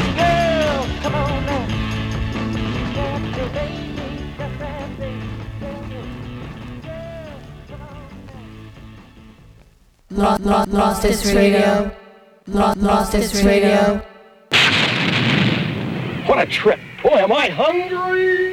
Lost, 10.11 10.43
lost, 10.43 10.71
lost 10.73 11.33
radio. 11.33 11.89
Lost, 12.47 12.77
lost 12.79 13.15
its 13.15 13.43
radio. 13.45 14.01
What 16.27 16.39
a 16.39 16.45
trip. 16.45 16.79
Boy, 17.01 17.11
am 17.11 17.31
I 17.31 17.47
hungry. 17.47 18.50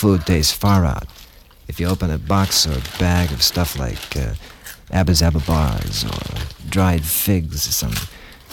Food 0.00 0.24
tastes 0.24 0.50
far 0.50 0.86
out. 0.86 1.04
If 1.68 1.78
you 1.78 1.86
open 1.86 2.10
a 2.10 2.16
box 2.16 2.66
or 2.66 2.80
bag 2.98 3.30
of 3.32 3.42
stuff 3.42 3.78
like 3.78 4.16
uh, 4.16 4.32
Abba 4.92 5.12
Zaba 5.12 5.46
bars 5.46 6.04
or 6.06 6.70
dried 6.70 7.04
figs 7.04 7.68
or 7.68 7.72
something, 7.72 8.08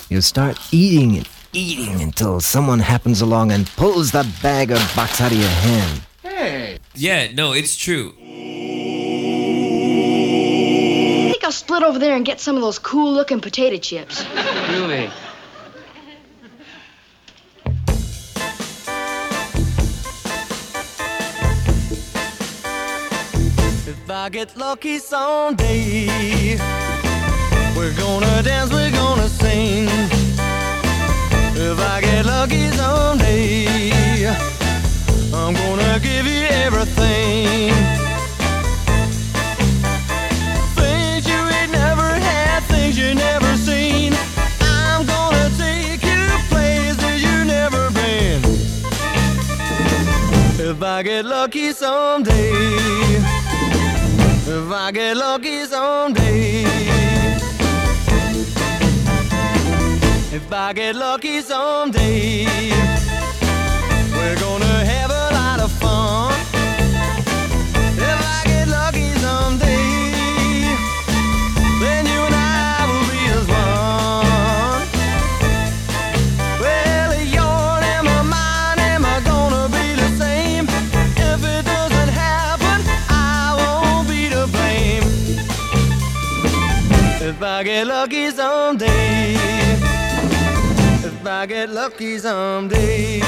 you'll 0.10 0.22
start 0.22 0.60
eating 0.74 1.16
and 1.16 1.30
eating 1.54 2.02
until 2.02 2.42
someone 2.42 2.80
happens 2.80 3.22
along 3.22 3.54
and 3.54 3.66
pulls 3.78 4.12
the 4.12 4.30
bag 4.42 4.72
or 4.72 4.80
box 4.94 5.22
out 5.22 5.32
of 5.32 5.38
your 5.38 5.48
hand. 5.48 6.02
Hey. 6.22 6.80
Yeah, 6.96 7.32
no, 7.32 7.54
it's 7.54 7.78
true. 7.78 8.14
I 11.30 11.30
think 11.32 11.46
I'll 11.46 11.54
split 11.54 11.84
over 11.84 11.98
there 11.98 12.18
and 12.18 12.26
get 12.26 12.42
some 12.42 12.58
of 12.58 12.62
those 12.62 12.78
cool 12.78 13.14
looking 13.14 13.40
potato 13.40 13.78
chips. 13.78 14.26
Really? 14.70 15.10
I 24.28 24.30
get 24.30 24.58
lucky 24.58 24.98
someday, 24.98 26.58
we're 27.78 27.94
gonna 27.94 28.44
dance, 28.44 28.74
we're 28.74 28.92
gonna 28.92 29.30
sing. 29.30 29.88
If 31.56 31.80
I 31.80 32.02
get 32.02 32.26
lucky 32.26 32.70
someday, 32.72 34.28
I'm 35.34 35.54
gonna 35.54 36.00
give 36.02 36.28
you 36.28 36.46
everything. 36.66 37.72
Things 40.76 41.26
you 41.26 41.42
ain't 41.58 41.72
never 41.72 42.10
had, 42.20 42.64
things 42.64 43.00
you 43.00 43.16
never 43.16 43.56
seen. 43.56 44.14
I'm 44.60 45.06
gonna 45.06 45.50
take 45.58 46.04
you 46.04 46.28
places 46.50 47.24
you 47.24 47.46
never 47.46 47.90
been. 47.92 48.44
If 50.60 50.84
I 50.84 51.02
get 51.02 51.24
lucky 51.24 51.72
someday, 51.72 53.48
if 54.50 54.72
I 54.72 54.92
get 54.92 55.18
lucky 55.18 55.66
someday. 55.66 56.64
If 60.32 60.52
I 60.52 60.74
get 60.74 60.96
lucky 60.96 61.42
someday, 61.42 62.46
we're 64.14 64.40
gonna 64.40 64.67
If 87.38 87.44
I 87.44 87.62
get 87.62 87.86
lucky 87.86 88.32
someday. 88.32 89.36
If 91.06 91.24
I 91.24 91.46
get 91.46 91.70
lucky 91.70 92.18
someday. 92.18 93.22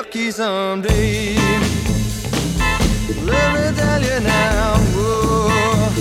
Lucky 0.00 0.30
someday, 0.30 1.34
let 3.22 3.52
me 3.54 3.76
tell 3.76 4.02
you 4.02 4.20
now. 4.20 4.74
oh, 4.96 5.92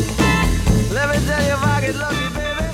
let 0.93 1.09
me 1.09 1.17
tell 1.25 1.43
you 1.43 1.51
if 1.51 1.63
I 1.63 1.81
get 1.81 1.95
lucky, 1.97 2.29
baby. 2.33 2.65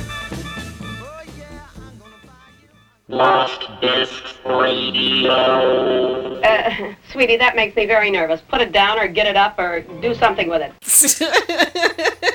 Lost 3.08 3.68
Discs 3.82 4.36
Radio. 4.46 6.42
Uh, 6.42 6.94
sweetie, 7.12 7.38
that 7.38 7.56
makes 7.56 7.76
me 7.76 7.88
very 7.88 8.12
nervous. 8.12 8.42
Put 8.42 8.62
it 8.62 8.72
down 8.72 9.00
or 9.00 9.08
get 9.08 9.26
it 9.26 9.36
up 9.36 9.58
or 9.58 9.82
do 9.82 10.14
something 10.14 10.48
with 10.48 10.62
it. 10.62 10.74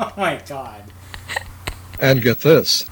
Oh 0.00 0.12
my 0.16 0.42
god. 0.48 0.82
And 2.00 2.20
get 2.20 2.40
this. 2.40 2.86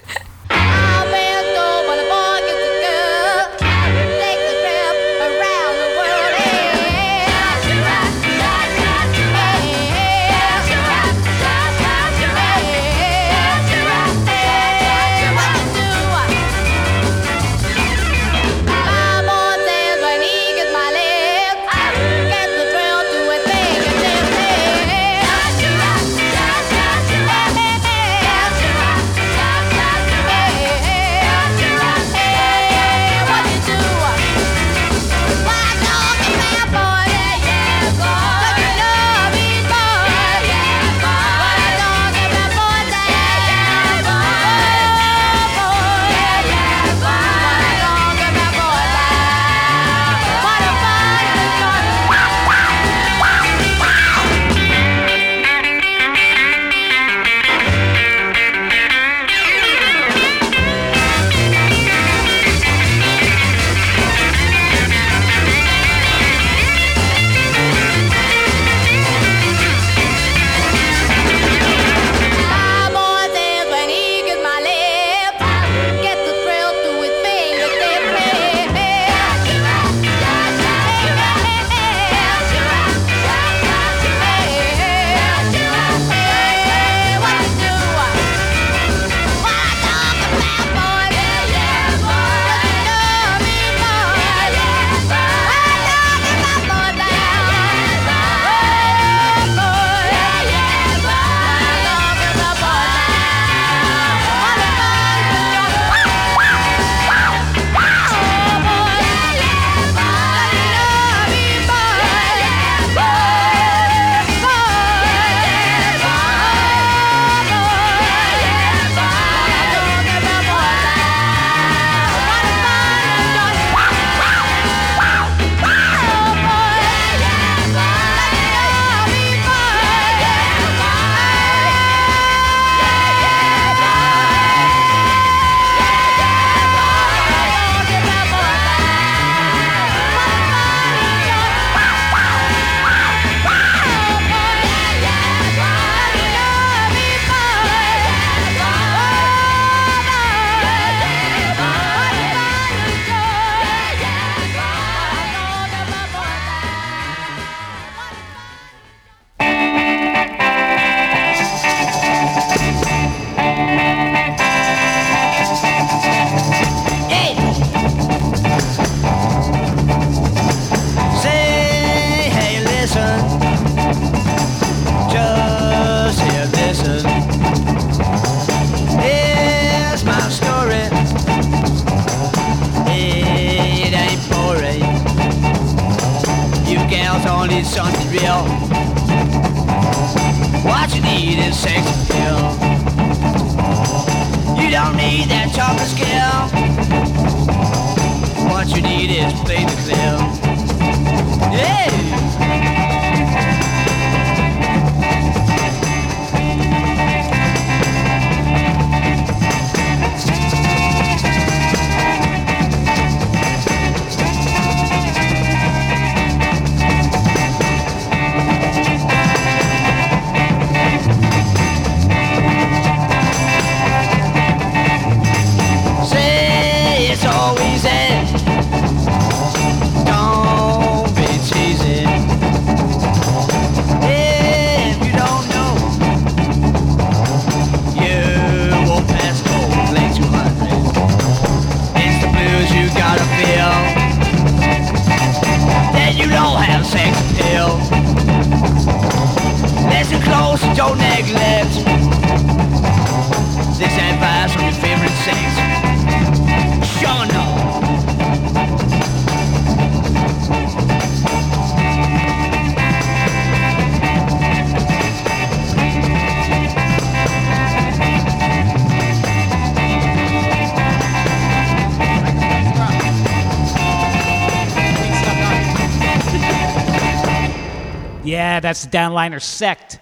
Yeah, 278.31 278.61
that's 278.61 278.85
the 278.85 278.91
downliner 278.91 279.41
sect. 279.41 279.99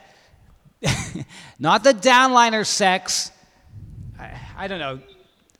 Not 1.60 1.84
the 1.84 1.94
downliner 1.94 2.64
sex. 2.64 3.32
I, 4.20 4.40
I 4.56 4.68
don't 4.68 4.78
know. 4.78 5.00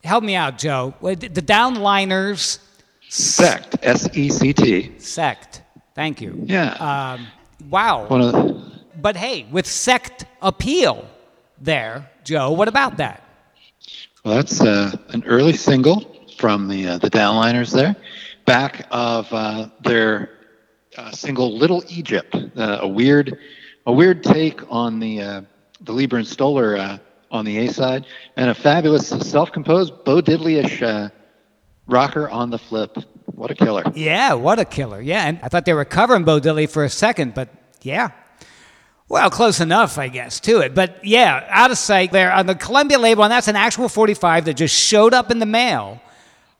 Help 0.04 0.22
me 0.22 0.36
out, 0.36 0.56
Joe. 0.56 0.94
The 1.02 1.16
downliners 1.42 2.60
Sect. 3.08 3.76
S 3.82 4.08
E 4.16 4.28
C 4.30 4.52
T. 4.52 4.92
sect. 4.98 5.62
Thank 5.96 6.20
you. 6.20 6.40
Yeah. 6.44 6.70
Um, 6.74 7.26
wow. 7.68 8.06
The, 8.06 8.72
But 9.02 9.16
hey, 9.16 9.46
with 9.50 9.66
sect 9.66 10.26
appeal 10.40 11.08
there, 11.60 12.08
Joe, 12.22 12.52
what 12.52 12.68
about 12.68 12.98
that? 12.98 13.24
well, 14.24 14.36
that's 14.36 14.60
uh, 14.60 14.96
an 15.08 15.24
early 15.26 15.54
single 15.54 16.06
from 16.38 16.68
the 16.68 16.86
uh, 16.86 16.98
the 16.98 17.10
Downliners 17.10 17.72
there, 17.74 17.96
back 18.46 18.86
of 18.92 19.26
uh, 19.32 19.68
their 19.82 20.30
uh, 20.96 21.10
single 21.12 21.56
"Little 21.56 21.82
Egypt," 21.88 22.34
uh, 22.34 22.78
a 22.80 22.88
weird 22.88 23.38
a 23.86 23.92
weird 23.92 24.22
take 24.22 24.60
on 24.70 24.98
the 24.98 25.22
uh, 25.22 25.42
the 25.80 25.92
Leiber 25.92 26.18
and 26.18 26.26
Stoller 26.26 26.76
uh, 26.76 26.98
on 27.30 27.44
the 27.44 27.58
A 27.58 27.72
side, 27.72 28.06
and 28.36 28.50
a 28.50 28.54
fabulous 28.54 29.08
self-composed 29.08 30.04
Bo 30.04 30.20
Diddley-ish 30.20 31.10
rocker 31.86 32.28
on 32.28 32.50
the 32.50 32.58
flip. 32.58 32.96
What 33.26 33.50
a 33.50 33.54
killer! 33.54 33.84
Yeah, 33.94 34.34
what 34.34 34.58
a 34.58 34.64
killer. 34.64 35.00
Yeah, 35.00 35.26
and 35.26 35.38
I 35.42 35.48
thought 35.48 35.64
they 35.64 35.74
were 35.74 35.84
covering 35.84 36.24
Bo 36.24 36.40
Diddley 36.40 36.68
for 36.68 36.84
a 36.84 36.90
second, 36.90 37.34
but 37.34 37.48
yeah. 37.82 38.10
Well, 39.08 39.28
close 39.28 39.58
enough, 39.58 39.98
I 39.98 40.06
guess, 40.06 40.38
to 40.40 40.60
it. 40.60 40.72
But 40.72 41.04
yeah, 41.04 41.44
out 41.50 41.72
of 41.72 41.78
sight 41.78 42.12
there 42.12 42.32
on 42.32 42.46
the 42.46 42.54
Columbia 42.54 42.96
label, 42.96 43.24
and 43.24 43.32
that's 43.32 43.48
an 43.48 43.56
actual 43.56 43.88
45 43.88 44.44
that 44.44 44.54
just 44.54 44.74
showed 44.74 45.12
up 45.12 45.32
in 45.32 45.40
the 45.40 45.46
mail 45.46 46.00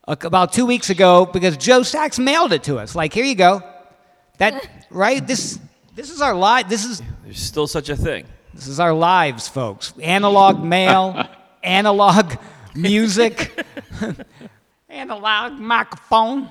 about 0.08 0.52
two 0.52 0.66
weeks 0.66 0.90
ago 0.90 1.26
because 1.26 1.56
Joe 1.56 1.84
Sachs 1.84 2.18
mailed 2.18 2.52
it 2.52 2.64
to 2.64 2.78
us. 2.78 2.96
Like, 2.96 3.12
here 3.12 3.24
you 3.24 3.36
go. 3.36 3.62
That 4.40 4.86
right? 4.90 5.24
This 5.24 5.58
this 5.94 6.10
is 6.10 6.20
our 6.20 6.34
life. 6.34 6.68
This 6.68 6.84
is 6.84 7.02
There's 7.22 7.38
still 7.38 7.66
such 7.66 7.88
a 7.90 7.96
thing. 7.96 8.24
this 8.54 8.66
is 8.66 8.80
our 8.80 8.92
lives, 8.94 9.46
folks. 9.48 9.92
Analog 10.02 10.64
mail, 10.64 11.28
analog 11.62 12.32
music, 12.74 13.64
analog 14.88 15.52
microphone. 15.52 16.48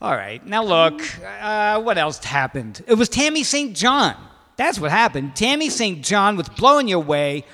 All 0.00 0.16
right, 0.16 0.44
now 0.44 0.64
look, 0.64 1.00
uh, 1.40 1.80
what 1.80 1.96
else 1.96 2.18
happened? 2.24 2.82
It 2.88 2.94
was 2.94 3.08
Tammy 3.08 3.44
St. 3.44 3.76
John. 3.76 4.16
That's 4.56 4.80
what 4.80 4.90
happened. 4.90 5.36
Tammy 5.36 5.70
St. 5.70 6.02
John 6.04 6.36
was 6.36 6.48
blowing 6.48 6.88
your 6.88 6.98
way. 7.00 7.44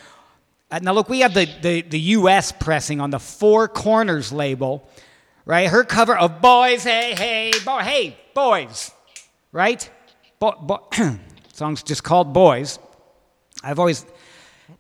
Uh, 0.71 0.79
now 0.81 0.93
look, 0.93 1.09
we 1.11 1.21
have 1.21 1.35
the, 1.35 1.47
the, 1.61 1.83
the 1.83 2.01
U.S. 2.17 2.53
pressing 2.53 3.01
on 3.01 3.11
the 3.11 3.19
Four 3.19 3.69
Corners 3.69 4.33
label, 4.33 4.89
right? 5.45 5.69
Her 5.69 5.85
cover 5.85 6.17
of 6.17 6.41
Boys, 6.41 6.85
Hey, 6.85 7.15
Hey, 7.17 7.53
Boy, 7.65 7.81
Hey, 7.81 8.17
Boys, 8.35 8.93
right? 9.53 9.89
Bo- 10.39 10.59
bo- 10.61 10.89
song's 11.53 11.83
just 11.83 12.05
called 12.05 12.33
Boys. 12.33 12.79
I've 13.63 13.79
always. 13.79 14.05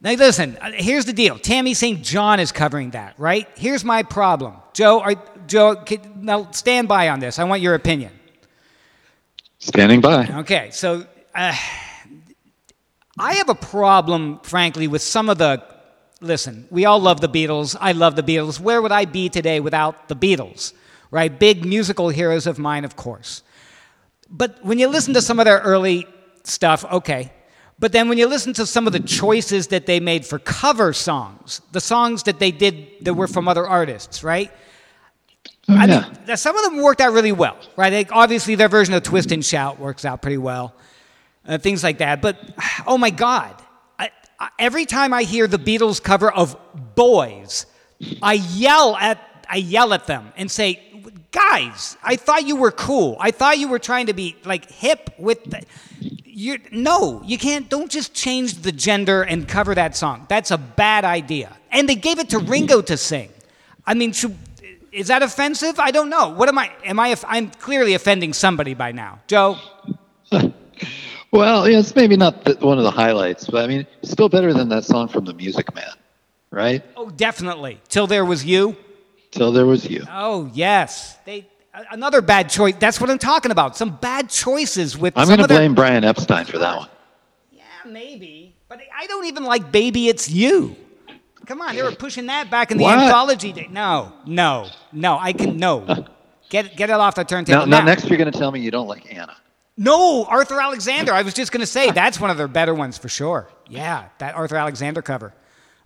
Now 0.00 0.12
listen, 0.12 0.56
uh, 0.60 0.72
here's 0.74 1.06
the 1.06 1.12
deal. 1.12 1.38
Tammy 1.38 1.74
St. 1.74 2.02
John 2.02 2.40
is 2.40 2.52
covering 2.52 2.90
that, 2.90 3.14
right? 3.18 3.48
Here's 3.56 3.84
my 3.84 4.02
problem. 4.02 4.54
Joe, 4.72 5.00
are, 5.00 5.14
Joe, 5.46 5.76
can, 5.76 6.24
now 6.24 6.50
stand 6.50 6.88
by 6.88 7.08
on 7.08 7.20
this. 7.20 7.38
I 7.38 7.44
want 7.44 7.62
your 7.62 7.74
opinion. 7.74 8.12
Standing 9.58 10.00
by. 10.00 10.28
Okay, 10.28 10.70
so 10.70 11.04
uh, 11.34 11.56
I 13.18 13.34
have 13.34 13.48
a 13.48 13.54
problem, 13.54 14.38
frankly, 14.42 14.86
with 14.86 15.02
some 15.02 15.28
of 15.28 15.38
the. 15.38 15.64
Listen, 16.20 16.66
we 16.70 16.84
all 16.84 17.00
love 17.00 17.20
the 17.20 17.28
Beatles. 17.28 17.76
I 17.80 17.92
love 17.92 18.16
the 18.16 18.22
Beatles. 18.22 18.60
Where 18.60 18.82
would 18.82 18.92
I 18.92 19.04
be 19.04 19.28
today 19.28 19.60
without 19.60 20.08
the 20.08 20.16
Beatles? 20.16 20.72
Right? 21.10 21.36
Big 21.36 21.64
musical 21.64 22.08
heroes 22.08 22.46
of 22.46 22.58
mine, 22.58 22.84
of 22.84 22.96
course. 22.96 23.42
But 24.30 24.64
when 24.64 24.78
you 24.78 24.88
listen 24.88 25.14
to 25.14 25.22
some 25.22 25.38
of 25.38 25.44
their 25.44 25.58
early 25.58 26.06
stuff, 26.44 26.84
okay. 26.84 27.32
But 27.78 27.92
then 27.92 28.08
when 28.08 28.18
you 28.18 28.26
listen 28.26 28.52
to 28.54 28.66
some 28.66 28.86
of 28.86 28.92
the 28.92 29.00
choices 29.00 29.68
that 29.68 29.86
they 29.86 30.00
made 30.00 30.26
for 30.26 30.38
cover 30.38 30.92
songs, 30.92 31.60
the 31.72 31.80
songs 31.80 32.24
that 32.24 32.38
they 32.38 32.50
did 32.50 32.88
that 33.02 33.14
were 33.14 33.28
from 33.28 33.46
other 33.46 33.66
artists, 33.66 34.24
right? 34.24 34.50
I 35.68 35.86
mean, 35.86 36.36
some 36.36 36.56
of 36.56 36.64
them 36.64 36.82
worked 36.82 37.00
out 37.00 37.12
really 37.12 37.32
well, 37.32 37.56
right? 37.76 37.92
Like, 37.92 38.10
obviously, 38.10 38.54
their 38.54 38.68
version 38.68 38.94
of 38.94 39.02
Twist 39.02 39.32
and 39.32 39.44
Shout 39.44 39.78
works 39.78 40.04
out 40.04 40.22
pretty 40.22 40.38
well, 40.38 40.74
uh, 41.46 41.58
things 41.58 41.84
like 41.84 41.98
that. 41.98 42.22
But 42.22 42.38
oh 42.86 42.98
my 42.98 43.10
God, 43.10 43.54
I, 43.98 44.10
I, 44.40 44.48
every 44.58 44.86
time 44.86 45.12
I 45.12 45.24
hear 45.24 45.46
the 45.46 45.58
Beatles 45.58 46.02
cover 46.02 46.32
of 46.32 46.56
Boys, 46.94 47.66
I 48.22 48.34
yell 48.34 48.96
at 48.96 49.24
I 49.50 49.56
yell 49.56 49.94
at 49.94 50.06
them 50.06 50.32
and 50.36 50.50
say, 50.50 50.82
"Guys, 51.30 51.96
I 52.02 52.16
thought 52.16 52.46
you 52.46 52.56
were 52.56 52.70
cool. 52.70 53.16
I 53.20 53.30
thought 53.30 53.58
you 53.58 53.68
were 53.68 53.78
trying 53.78 54.06
to 54.06 54.12
be 54.12 54.36
like 54.44 54.70
hip 54.70 55.10
with 55.18 55.44
the." 55.44 55.64
You 56.24 56.58
no, 56.70 57.20
you 57.24 57.36
can't. 57.36 57.68
Don't 57.68 57.90
just 57.90 58.14
change 58.14 58.62
the 58.62 58.70
gender 58.70 59.22
and 59.22 59.48
cover 59.48 59.74
that 59.74 59.96
song. 59.96 60.26
That's 60.28 60.50
a 60.50 60.58
bad 60.58 61.04
idea. 61.04 61.56
And 61.72 61.88
they 61.88 61.96
gave 61.96 62.18
it 62.18 62.30
to 62.30 62.38
Ringo 62.38 62.80
to 62.82 62.96
sing. 62.96 63.30
I 63.84 63.94
mean, 63.94 64.12
should, 64.12 64.36
is 64.92 65.08
that 65.08 65.22
offensive? 65.22 65.80
I 65.80 65.90
don't 65.90 66.08
know. 66.08 66.28
What 66.28 66.48
am 66.48 66.58
I? 66.58 66.70
Am 66.84 67.00
I? 67.00 67.16
I'm 67.26 67.50
clearly 67.50 67.94
offending 67.94 68.32
somebody 68.32 68.74
by 68.74 68.92
now, 68.92 69.20
Joe. 69.26 69.58
Well, 71.30 71.68
yeah, 71.68 71.78
it's 71.78 71.94
maybe 71.94 72.16
not 72.16 72.44
the, 72.44 72.54
one 72.54 72.78
of 72.78 72.84
the 72.84 72.90
highlights, 72.90 73.46
but 73.48 73.62
I 73.62 73.66
mean, 73.66 73.86
still 74.02 74.28
better 74.30 74.54
than 74.54 74.70
that 74.70 74.84
song 74.84 75.08
from 75.08 75.26
The 75.26 75.34
Music 75.34 75.74
Man, 75.74 75.92
right? 76.50 76.82
Oh, 76.96 77.10
definitely. 77.10 77.80
Till 77.88 78.06
there 78.06 78.24
was 78.24 78.44
you. 78.46 78.76
Till 79.30 79.52
there 79.52 79.66
was 79.66 79.88
you. 79.88 80.04
Oh 80.10 80.50
yes, 80.54 81.18
they 81.24 81.48
another 81.90 82.22
bad 82.22 82.48
choice. 82.48 82.74
That's 82.78 83.00
what 83.00 83.10
I'm 83.10 83.18
talking 83.18 83.50
about. 83.50 83.76
Some 83.76 83.96
bad 83.96 84.30
choices 84.30 84.96
with. 84.96 85.16
I'm 85.16 85.26
going 85.26 85.38
to 85.38 85.44
of 85.44 85.48
their- 85.48 85.58
blame 85.58 85.74
Brian 85.74 86.04
Epstein 86.04 86.44
for 86.46 86.58
that 86.58 86.76
one. 86.76 86.88
Yeah, 87.52 87.62
maybe. 87.86 88.56
But 88.68 88.80
I 88.96 89.06
don't 89.06 89.26
even 89.26 89.44
like 89.44 89.70
"Baby 89.72 90.08
It's 90.08 90.30
You." 90.30 90.76
Come 91.46 91.62
on, 91.62 91.74
they 91.74 91.82
were 91.82 91.92
pushing 91.92 92.26
that 92.26 92.50
back 92.50 92.70
in 92.70 92.76
the 92.76 92.84
What? 92.84 92.98
anthology 92.98 93.52
day. 93.52 93.68
No, 93.70 94.12
no, 94.26 94.68
no. 94.92 95.18
I 95.18 95.32
can 95.32 95.56
no. 95.56 96.06
Get 96.50 96.76
get 96.76 96.88
it 96.88 96.94
off 96.94 97.14
the 97.14 97.24
turntable 97.24 97.60
Now, 97.60 97.64
now 97.66 97.78
now. 97.80 97.84
next 97.84 98.08
you're 98.08 98.16
going 98.16 98.32
to 98.32 98.38
tell 98.38 98.50
me 98.50 98.60
you 98.60 98.70
don't 98.70 98.88
like 98.88 99.14
Anna. 99.14 99.36
No, 99.76 100.24
Arthur 100.24 100.58
Alexander. 100.60 101.12
I 101.12 101.20
was 101.20 101.34
just 101.34 101.52
going 101.52 101.60
to 101.60 101.66
say 101.66 101.90
that's 101.90 102.18
one 102.18 102.30
of 102.30 102.38
their 102.38 102.48
better 102.48 102.74
ones 102.74 102.96
for 102.96 103.08
sure. 103.10 103.48
Yeah, 103.68 104.04
that 104.16 104.34
Arthur 104.34 104.56
Alexander 104.56 105.02
cover 105.02 105.34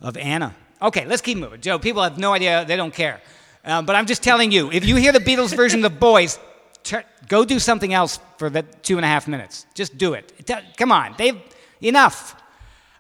of 0.01 0.16
Anna. 0.16 0.55
Okay, 0.82 1.06
let's 1.06 1.22
keep 1.22 1.38
moving. 1.38 1.60
Joe, 1.60 1.78
people 1.78 2.02
have 2.02 2.18
no 2.18 2.32
idea. 2.32 2.64
They 2.64 2.76
don't 2.76 2.92
care. 2.94 3.20
Um, 3.64 3.86
but 3.86 3.94
I'm 3.94 4.06
just 4.06 4.22
telling 4.22 4.50
you, 4.50 4.70
if 4.72 4.84
you 4.84 4.96
hear 4.96 5.12
the 5.12 5.20
Beatles 5.20 5.54
version 5.54 5.84
of 5.84 6.00
Boys, 6.00 6.38
tr- 6.82 7.06
go 7.28 7.44
do 7.44 7.58
something 7.60 7.94
else 7.94 8.18
for 8.38 8.50
the 8.50 8.62
two 8.62 8.96
and 8.96 9.04
a 9.04 9.08
half 9.08 9.28
minutes. 9.28 9.66
Just 9.74 9.96
do 9.96 10.14
it. 10.14 10.32
It- 10.38 10.76
Come 10.76 10.90
on, 10.90 11.14
they've 11.16 11.40
enough. 11.80 12.34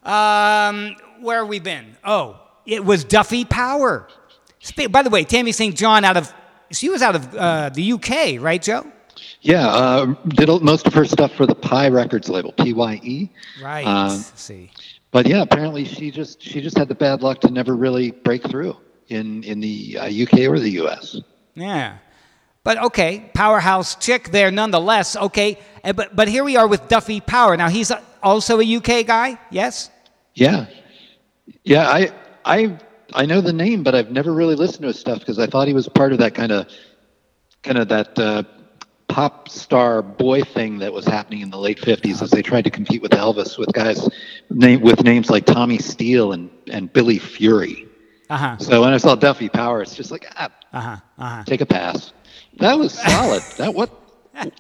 Um, 0.04 0.96
where 1.20 1.40
have 1.40 1.48
we 1.48 1.58
been? 1.58 1.96
Oh, 2.04 2.40
it 2.64 2.84
was 2.84 3.04
Duffy 3.04 3.44
Power. 3.44 4.08
By 4.90 5.02
the 5.02 5.10
way, 5.10 5.24
Tammy 5.24 5.50
St. 5.52 5.76
John 5.76 6.04
out 6.04 6.16
of 6.16 6.32
she 6.70 6.88
was 6.88 7.02
out 7.02 7.14
of 7.16 7.34
uh, 7.34 7.68
the 7.70 7.92
UK, 7.92 8.40
right, 8.40 8.60
Joe? 8.62 8.86
Yeah, 9.42 9.68
uh, 9.68 10.06
did 10.28 10.48
most 10.62 10.86
of 10.86 10.94
her 10.94 11.04
stuff 11.04 11.32
for 11.34 11.46
the 11.46 11.54
Pye 11.54 11.88
Records 11.88 12.28
label, 12.28 12.52
P-Y-E. 12.52 13.28
Right. 13.62 13.86
Um, 13.86 14.10
see. 14.34 14.70
But 15.12 15.26
yeah, 15.26 15.42
apparently 15.42 15.84
she 15.84 16.10
just 16.10 16.42
she 16.42 16.60
just 16.60 16.76
had 16.76 16.88
the 16.88 16.94
bad 16.94 17.22
luck 17.22 17.40
to 17.42 17.50
never 17.50 17.76
really 17.76 18.10
break 18.10 18.42
through 18.48 18.76
in 19.08 19.44
in 19.44 19.60
the 19.60 19.98
uh, 20.00 20.06
UK 20.06 20.48
or 20.48 20.58
the 20.58 20.70
US. 20.82 21.20
Yeah. 21.54 21.98
But 22.64 22.78
okay, 22.78 23.30
powerhouse 23.34 23.94
chick 23.96 24.30
there 24.30 24.50
nonetheless. 24.50 25.14
Okay, 25.14 25.58
but 25.94 26.16
but 26.16 26.28
here 26.28 26.44
we 26.44 26.56
are 26.56 26.66
with 26.66 26.88
Duffy 26.88 27.20
Power. 27.20 27.56
Now 27.56 27.68
he's 27.68 27.92
also 28.22 28.60
a 28.60 28.76
UK 28.76 29.06
guy. 29.06 29.38
Yes. 29.50 29.90
Yeah, 30.34 30.66
yeah. 31.64 31.88
I 31.88 32.12
I 32.44 32.78
I 33.12 33.26
know 33.26 33.42
the 33.42 33.52
name, 33.52 33.82
but 33.82 33.94
I've 33.94 34.10
never 34.10 34.32
really 34.32 34.54
listened 34.54 34.82
to 34.82 34.88
his 34.88 34.98
stuff 34.98 35.18
because 35.18 35.38
I 35.38 35.46
thought 35.46 35.68
he 35.68 35.74
was 35.74 35.88
part 35.88 36.12
of 36.12 36.18
that 36.18 36.34
kind 36.34 36.52
of 36.52 36.68
kind 37.62 37.76
of 37.76 37.88
that 37.88 38.18
uh, 38.18 38.44
pop 39.12 39.48
star 39.48 40.00
boy 40.02 40.42
thing 40.42 40.78
that 40.78 40.92
was 40.92 41.04
happening 41.04 41.40
in 41.40 41.50
the 41.50 41.58
late 41.58 41.78
'50s 41.78 42.22
as 42.22 42.30
they 42.30 42.42
tried 42.42 42.64
to 42.64 42.70
compete 42.70 43.02
with 43.02 43.12
Elvis 43.12 43.58
with 43.58 43.72
guys 43.72 44.08
name, 44.50 44.80
with 44.80 45.02
names 45.04 45.28
like 45.30 45.44
Tommy 45.44 45.78
Steele 45.78 46.32
and 46.32 46.50
and 46.70 46.92
Billy 46.92 47.18
Fury. 47.18 47.86
Uh 48.30 48.36
huh. 48.36 48.56
So 48.58 48.80
when 48.80 48.94
I 48.94 48.96
saw 48.96 49.14
Duffy 49.14 49.48
Power, 49.48 49.82
it's 49.82 49.94
just 49.94 50.10
like 50.10 50.26
ah, 50.36 50.48
Uh 50.72 50.80
huh. 50.80 50.96
Uh 51.18 51.28
huh. 51.28 51.44
take 51.44 51.60
a 51.60 51.66
pass. 51.66 52.12
That 52.58 52.78
was 52.78 52.92
solid. 52.92 53.42
that 53.58 53.74
what? 53.74 53.90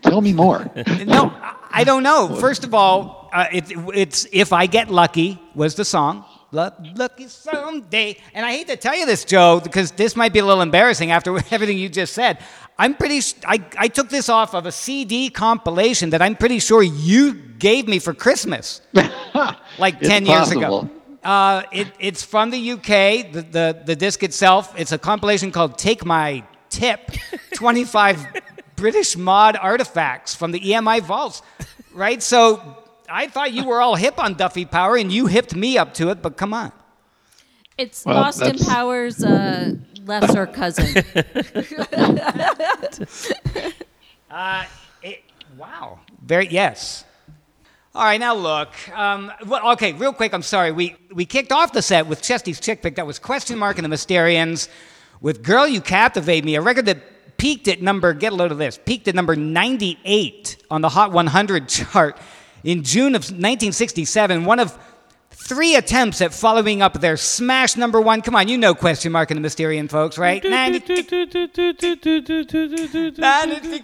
Tell 0.02 0.20
me 0.20 0.34
more. 0.34 0.70
no, 1.06 1.32
I 1.70 1.82
don't 1.84 2.02
know. 2.02 2.36
First 2.36 2.64
of 2.64 2.74
all, 2.74 3.30
uh, 3.32 3.46
it, 3.50 3.72
it's 3.94 4.26
"If 4.30 4.52
I 4.52 4.66
Get 4.66 4.90
Lucky" 4.90 5.40
was 5.54 5.74
the 5.76 5.84
song. 5.84 6.24
Lucky 6.52 7.28
someday, 7.28 8.18
and 8.34 8.44
I 8.44 8.52
hate 8.52 8.66
to 8.68 8.76
tell 8.76 8.94
you 8.94 9.06
this, 9.06 9.24
Joe, 9.24 9.58
because 9.62 9.90
this 9.92 10.14
might 10.14 10.34
be 10.34 10.40
a 10.40 10.44
little 10.44 10.60
embarrassing 10.60 11.10
after 11.10 11.34
everything 11.50 11.78
you 11.78 11.88
just 11.88 12.12
said. 12.12 12.38
I'm 12.78 12.94
pretty. 12.94 13.18
s- 13.18 13.34
I 13.46 13.62
I 13.78 13.88
took 13.88 14.08
this 14.08 14.28
off 14.28 14.54
of 14.54 14.66
a 14.66 14.72
CD 14.72 15.28
compilation 15.30 16.10
that 16.10 16.22
I'm 16.22 16.34
pretty 16.36 16.58
sure 16.58 16.82
you 16.82 17.34
gave 17.34 17.86
me 17.86 17.98
for 17.98 18.14
Christmas, 18.14 18.80
like 19.78 19.96
It's 20.00 20.08
ten 20.08 20.26
years 20.26 20.50
ago. 20.50 20.88
Uh, 21.22 21.62
it, 21.70 21.86
it's 22.00 22.22
from 22.24 22.50
the 22.50 22.72
UK. 22.72 23.30
The, 23.32 23.46
the 23.50 23.82
the 23.86 23.96
disc 23.96 24.22
itself. 24.22 24.74
It's 24.76 24.90
a 24.92 24.98
compilation 24.98 25.52
called 25.52 25.78
"Take 25.78 26.04
My 26.04 26.42
Tip," 26.70 27.12
25 27.54 28.26
British 28.76 29.16
mod 29.16 29.56
artifacts 29.56 30.34
from 30.34 30.50
the 30.50 30.58
EMI 30.60 31.02
vaults. 31.02 31.42
Right. 31.94 32.20
So 32.22 32.60
I 33.08 33.28
thought 33.28 33.52
you 33.52 33.64
were 33.66 33.80
all 33.80 33.94
hip 33.94 34.18
on 34.18 34.34
Duffy 34.34 34.64
Power, 34.64 34.96
and 34.96 35.12
you 35.12 35.26
hipped 35.26 35.54
me 35.54 35.78
up 35.78 35.94
to 35.94 36.08
it. 36.10 36.22
But 36.22 36.36
come 36.36 36.52
on. 36.54 36.72
It's 37.78 38.04
Well, 38.04 38.18
Austin 38.18 38.56
that's- 38.56 38.68
Powers' 38.68 39.22
uh, 39.22 39.74
lesser 40.06 40.46
cousin. 40.46 41.04
Uh, 44.32 44.64
it, 45.02 45.22
wow. 45.58 46.00
Very 46.24 46.48
yes. 46.48 47.04
All 47.94 48.02
right, 48.02 48.18
now 48.18 48.34
look. 48.34 48.70
Um, 48.96 49.30
well, 49.46 49.72
okay, 49.72 49.92
real 49.92 50.14
quick. 50.14 50.32
I'm 50.32 50.40
sorry. 50.40 50.72
We 50.72 50.96
we 51.12 51.26
kicked 51.26 51.52
off 51.52 51.74
the 51.74 51.82
set 51.82 52.06
with 52.06 52.22
Chesty's 52.22 52.58
chick 52.58 52.80
pick. 52.80 52.96
That 52.96 53.06
was 53.06 53.18
question 53.18 53.58
mark 53.58 53.76
and 53.76 53.84
the 53.84 53.94
Mysterians 53.94 54.68
with 55.20 55.42
"Girl 55.42 55.68
You 55.68 55.82
Captivate 55.82 56.46
Me," 56.46 56.54
a 56.54 56.62
record 56.62 56.86
that 56.86 57.36
peaked 57.36 57.68
at 57.68 57.82
number. 57.82 58.14
Get 58.14 58.32
a 58.32 58.36
load 58.36 58.52
of 58.52 58.56
this. 58.56 58.80
Peaked 58.82 59.06
at 59.08 59.14
number 59.14 59.36
98 59.36 60.64
on 60.70 60.80
the 60.80 60.88
Hot 60.88 61.12
100 61.12 61.68
chart 61.68 62.16
in 62.64 62.82
June 62.82 63.14
of 63.14 63.24
1967. 63.24 64.46
One 64.46 64.60
of 64.60 64.78
three 65.32 65.76
attempts 65.76 66.20
at 66.20 66.32
following 66.32 66.82
up 66.82 67.00
their 67.00 67.16
smash 67.16 67.76
number 67.76 68.00
one. 68.00 68.22
Come 68.22 68.34
on, 68.36 68.48
you 68.48 68.58
know 68.58 68.74
question 68.74 69.12
mark 69.12 69.30
and 69.30 69.42
the 69.42 69.48
Mysterian 69.48 69.88
folks, 69.90 70.18
right? 70.18 70.42
96 70.42 71.08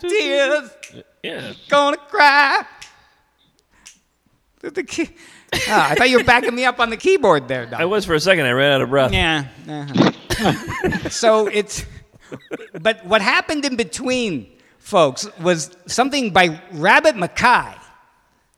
tears. 0.03 0.71
Yeah. 1.23 1.53
Gonna 1.69 1.97
cry. 1.97 2.65
The 4.61 4.83
key- 4.83 5.11
Ah, 5.69 5.91
I 5.91 5.95
thought 5.95 6.11
you 6.11 6.19
were 6.19 6.25
backing 6.25 6.55
me 6.55 6.65
up 6.67 6.79
on 6.79 6.91
the 6.91 6.97
keyboard 6.97 7.49
there, 7.49 7.65
Doc. 7.65 7.81
I 7.81 7.87
was 7.87 8.05
for 8.05 8.13
a 8.15 8.21
second. 8.21 8.45
I 8.45 8.51
ran 8.53 8.73
out 8.73 8.81
of 8.83 8.91
breath. 8.91 9.13
Yeah. 9.13 9.47
uh-huh. 9.67 11.09
so 11.09 11.47
it's, 11.47 11.87
but 12.81 13.05
what 13.07 13.23
happened 13.23 13.65
in 13.65 13.77
between, 13.77 14.47
folks, 14.79 15.27
was 15.41 15.75
something 15.87 16.33
by 16.33 16.61
Rabbit 16.73 17.17
Mackay. 17.17 17.75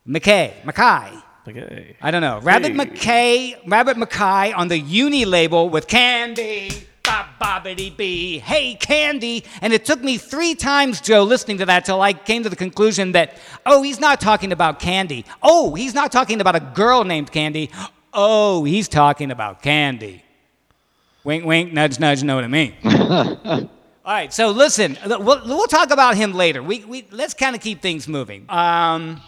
McKay. 0.09 0.64
Mackay. 0.64 1.16
Okay. 1.51 1.96
I 2.01 2.11
don't 2.11 2.20
know. 2.20 2.38
Rabbit 2.40 2.74
McKay, 2.74 3.57
Rabbit 3.66 3.96
McKay 3.96 4.57
on 4.57 4.68
the 4.68 4.78
Uni 4.78 5.24
label 5.24 5.68
with 5.68 5.88
Candy, 5.88 6.70
Bob 7.03 7.26
Bobbity 7.40 7.96
Bee, 7.96 8.38
Hey 8.38 8.74
Candy. 8.74 9.44
And 9.61 9.72
it 9.72 9.84
took 9.84 10.01
me 10.03 10.16
three 10.16 10.55
times, 10.55 11.01
Joe, 11.01 11.24
listening 11.24 11.59
to 11.59 11.66
that 11.66 11.84
till 11.84 12.01
I 12.01 12.12
came 12.12 12.44
to 12.44 12.48
the 12.48 12.57
conclusion 12.57 13.12
that, 13.12 13.36
oh, 13.66 13.82
he's 13.82 13.98
not 13.98 14.20
talking 14.20 14.53
about 14.53 14.78
Candy. 14.78 15.24
Oh, 15.42 15.74
he's 15.74 15.94
not 15.94 16.12
talking 16.12 16.40
about 16.40 16.55
a 16.55 16.61
girl 16.61 17.03
named 17.05 17.32
Candy. 17.32 17.70
Oh, 18.12 18.64
he's 18.64 18.88
talking 18.88 19.30
about 19.30 19.62
Candy. 19.62 20.22
Wink, 21.24 21.44
wink, 21.44 21.72
nudge, 21.72 21.98
nudge, 21.98 22.22
know 22.22 22.36
what 22.36 22.44
I 22.44 22.48
mean. 22.48 22.74
All 24.03 24.16
right, 24.16 24.32
so 24.32 24.51
listen, 24.51 24.96
we'll, 25.05 25.42
we'll 25.44 25.66
talk 25.66 25.90
about 25.90 26.16
him 26.16 26.32
later. 26.32 26.62
We, 26.62 26.84
we, 26.84 27.07
let's 27.11 27.34
kind 27.34 27.55
of 27.55 27.61
keep 27.61 27.82
things 27.82 28.09
moving. 28.09 28.46
Um, 28.48 29.20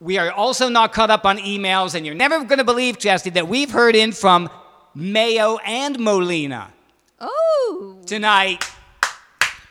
we 0.00 0.16
are 0.18 0.30
also 0.32 0.68
not 0.68 0.92
caught 0.92 1.10
up 1.10 1.24
on 1.26 1.38
emails, 1.38 1.94
and 1.94 2.04
you're 2.06 2.14
never 2.14 2.42
going 2.44 2.58
to 2.58 2.64
believe, 2.64 2.98
Chesty, 2.98 3.30
that 3.30 3.46
we've 3.48 3.70
heard 3.70 3.94
in 3.94 4.12
from 4.12 4.48
Mayo 4.94 5.58
and 5.58 5.98
Molina 5.98 6.72
Oh, 7.20 7.98
tonight. 8.06 8.64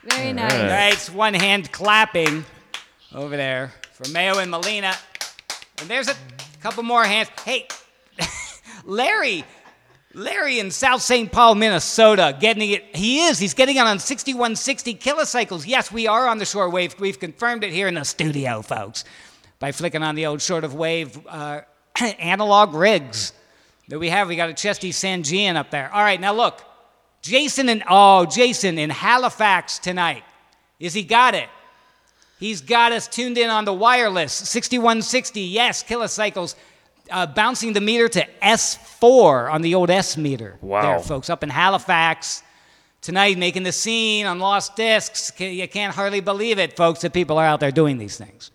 very 0.04 0.32
nice. 0.34 0.54
Right, 0.54 0.94
it's 0.94 1.10
one 1.10 1.34
hand 1.34 1.72
clapping 1.72 2.46
over 3.14 3.36
there 3.36 3.74
for 3.94 4.08
Mayo 4.12 4.38
and 4.38 4.52
Molina. 4.52 4.94
And 5.80 5.90
there's 5.90 6.10
a 6.10 6.16
couple 6.62 6.84
more 6.84 7.04
hands. 7.04 7.30
Hey, 7.44 7.68
Larry, 8.86 9.44
Larry 10.14 10.60
in 10.60 10.70
South 10.72 11.02
St. 11.02 11.32
Paul, 11.32 11.56
Minnesota, 11.56 12.38
getting 12.40 12.70
it. 12.70 12.96
He 12.96 13.22
is. 13.26 13.40
He's 13.40 13.54
getting 13.56 13.78
it 13.78 13.82
on 13.82 13.98
6160 13.98 14.94
kilocycles. 14.96 15.66
Yes, 15.68 15.92
we 15.92 16.08
are 16.08 16.28
on 16.28 16.38
the 16.38 16.46
short 16.46 16.72
wave. 16.72 16.96
We've 17.00 17.20
confirmed 17.20 17.64
it 17.64 17.72
here 17.72 17.88
in 17.88 17.96
the 17.96 18.04
studio, 18.06 18.62
folks, 18.62 19.06
by 19.60 19.72
flicking 19.72 20.04
on 20.04 20.16
the 20.16 20.26
old 20.26 20.42
short 20.42 20.64
of 20.64 20.74
wave 20.74 21.20
uh, 21.28 21.62
analog 22.20 22.74
rigs 22.74 23.34
that 23.90 24.00
we 24.00 24.10
have. 24.10 24.28
We 24.28 24.36
got 24.36 24.50
a 24.50 24.54
Chesty 24.54 24.92
Sangean 24.92 25.56
up 25.56 25.70
there. 25.70 25.94
All 25.94 26.02
right, 26.02 26.20
now 26.20 26.34
look. 26.34 26.64
Jason 27.22 27.68
and 27.68 27.84
oh, 27.90 28.26
Jason 28.26 28.78
in 28.78 28.90
Halifax 28.90 29.78
tonight. 29.80 30.24
Is 30.80 30.94
he 30.94 31.04
got 31.04 31.36
it? 31.36 31.50
He's 32.40 32.62
got 32.62 32.94
us 32.94 33.08
tuned 33.08 33.38
in 33.38 33.50
on 33.50 33.66
the 33.66 33.74
wireless 33.74 34.32
6160. 34.32 35.42
Yes, 35.42 35.84
kilocycles. 35.84 36.56
Uh, 37.12 37.26
bouncing 37.26 37.74
the 37.74 37.82
meter 37.82 38.08
to 38.08 38.26
S4 38.42 39.52
on 39.52 39.62
the 39.62 39.76
old 39.76 39.90
S 39.90 40.16
meter. 40.16 40.58
Wow. 40.62 40.82
There, 40.82 41.00
folks, 41.00 41.30
up 41.30 41.44
in 41.44 41.50
Halifax 41.50 42.44
tonight, 43.02 43.38
making 43.38 43.64
the 43.64 43.72
scene 43.72 44.26
on 44.26 44.40
Lost 44.40 44.76
Discs. 44.76 45.34
You 45.40 45.68
can't 45.68 45.94
hardly 45.94 46.22
believe 46.22 46.60
it, 46.60 46.78
folks, 46.78 47.02
that 47.02 47.12
people 47.12 47.38
are 47.38 47.46
out 47.46 47.60
there 47.60 47.72
doing 47.72 47.98
these 47.98 48.16
things. 48.16 48.52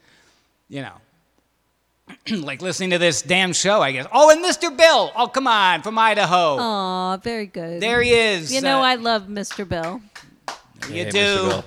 You 0.69 0.83
know, 0.83 2.37
like 2.43 2.63
listening 2.63 2.91
to 2.91 2.99
this 2.99 3.23
damn 3.23 3.53
show, 3.53 3.81
I 3.83 3.93
guess. 3.93 4.07
Oh, 4.13 4.31
and 4.31 4.45
Mr. 4.45 4.75
Bill. 4.77 5.13
Oh, 5.17 5.27
come 5.29 5.47
on, 5.47 5.83
from 5.83 5.99
Idaho. 5.99 6.57
Aw, 6.59 7.17
very 7.19 7.47
good. 7.47 7.81
There 7.81 8.01
he 8.03 8.11
is. 8.13 8.53
You 8.53 8.61
know, 8.61 8.79
Uh, 8.81 8.85
I 8.85 8.95
love 8.97 9.25
Mr. 9.29 9.69
Bill. 9.69 10.01
You 10.89 11.05
Hey, 11.05 11.05
Mr. 11.07 11.13
do. 11.13 11.63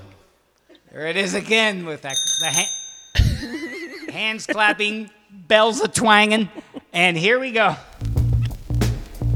There 0.91 1.07
it 1.07 1.17
is 1.17 1.33
again 1.35 1.85
with 1.85 2.01
that 2.01 2.17
the 2.39 2.49
ha- 2.49 4.11
hands 4.11 4.47
clapping, 4.47 5.09
bells 5.31 5.79
a 5.81 5.87
twanging, 5.87 6.49
and 6.91 7.15
here 7.17 7.39
we 7.39 7.51
go. 7.51 7.75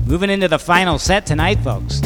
Moving 0.05 0.29
into 0.31 0.47
the 0.47 0.59
final 0.59 0.97
set 0.97 1.25
tonight, 1.25 1.59
folks. 1.63 2.01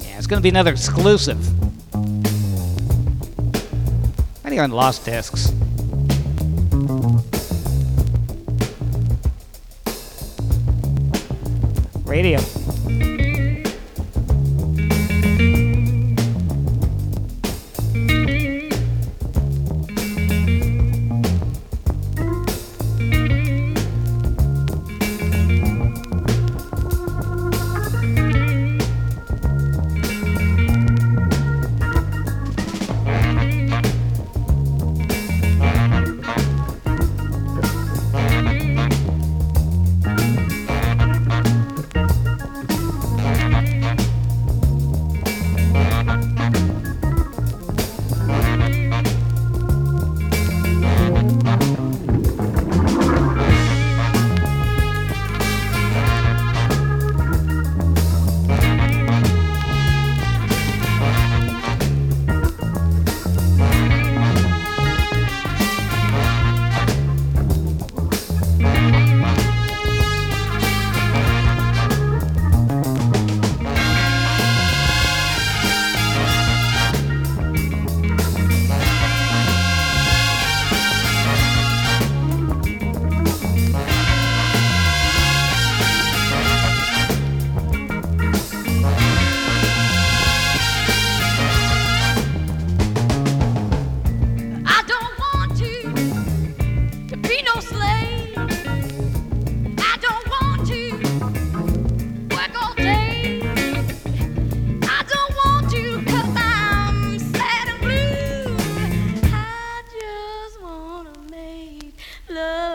Yeah, 0.00 0.16
it's 0.18 0.26
going 0.26 0.38
to 0.38 0.42
be 0.42 0.48
another 0.48 0.70
exclusive. 0.72 1.38
On 4.58 4.70
Lost 4.70 5.06
Discs. 5.06 5.50
Radio. 12.04 12.71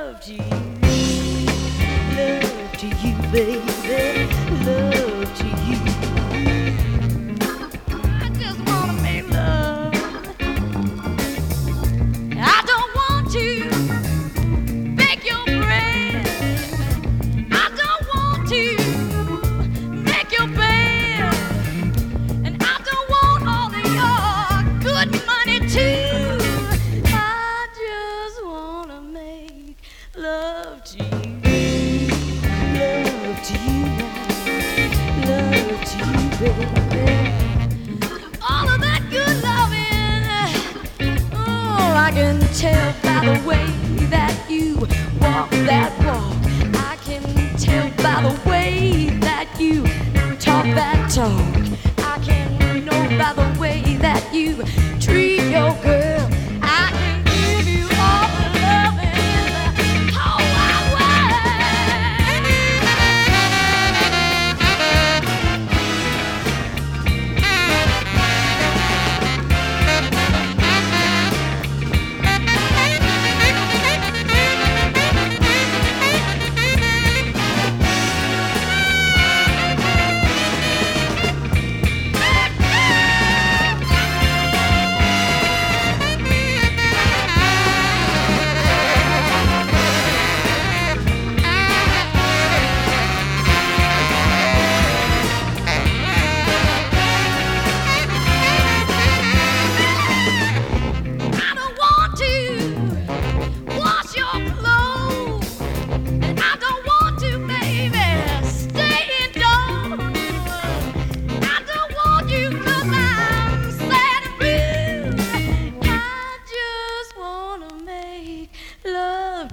love 0.08 0.22
to 0.22 0.34
you, 0.34 0.40
love 2.16 2.78
to 2.78 2.88
you, 2.88 3.14
baby. 3.30 4.37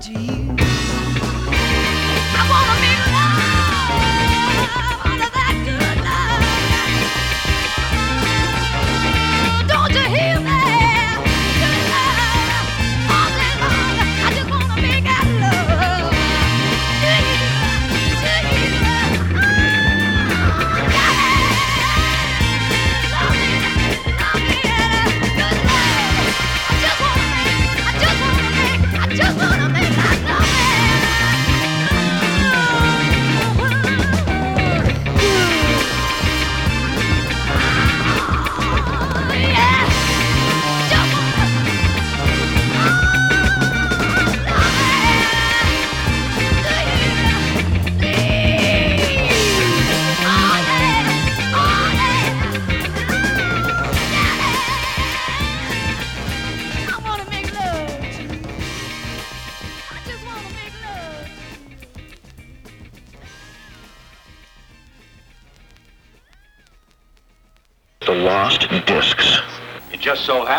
to 0.05 0.12
you. 0.12 0.63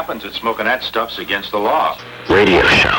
happens 0.06 0.24
at 0.24 0.34
smoking 0.34 0.66
that 0.66 0.84
stuff's 0.84 1.18
against 1.18 1.50
the 1.50 1.58
law. 1.58 2.00
Radio 2.30 2.62
shop. 2.68 2.95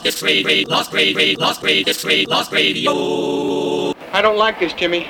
Disc 0.00 0.22
radio, 0.22 0.68
lost 0.68 0.92
radio, 0.92 1.38
lost 1.38 1.62
radio, 1.62 1.84
disc 1.84 2.04
radio, 2.06 2.28
lost 2.28 2.52
radio. 2.52 3.92
I 4.12 4.22
don't 4.22 4.38
like 4.38 4.58
this, 4.58 4.72
Jimmy. 4.72 5.06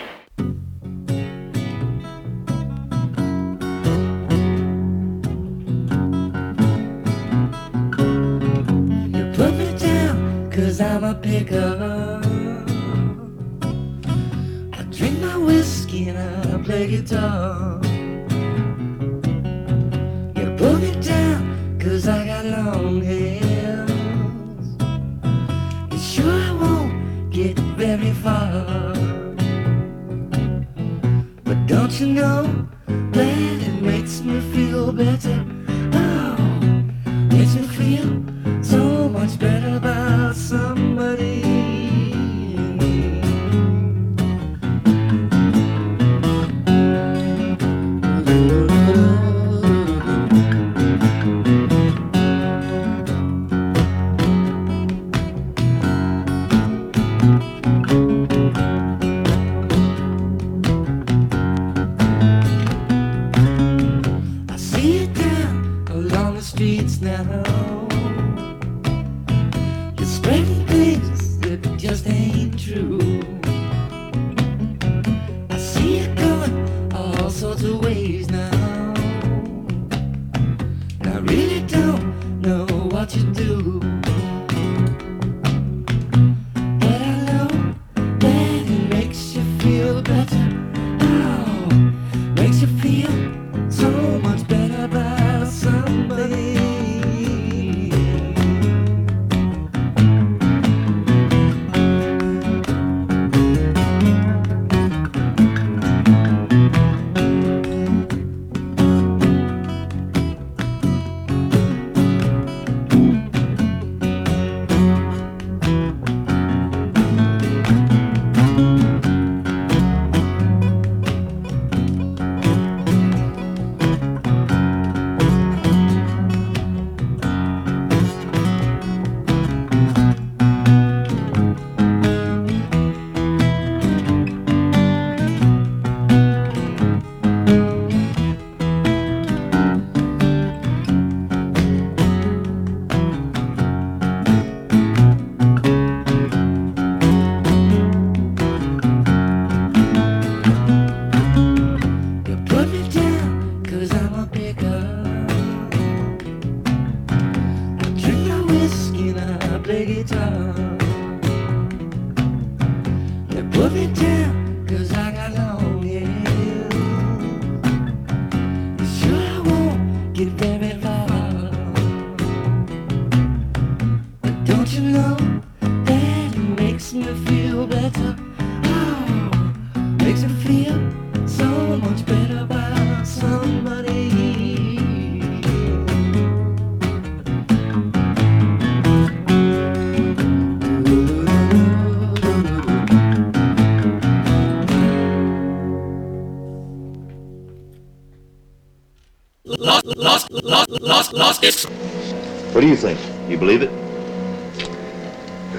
Lost, 201.18 201.42
lost, 201.42 201.64
lost. 201.64 202.54
What 202.54 202.60
do 202.60 202.68
you 202.68 202.76
think? 202.76 202.98
You 203.28 203.36
believe 203.36 203.62
it? 203.62 203.70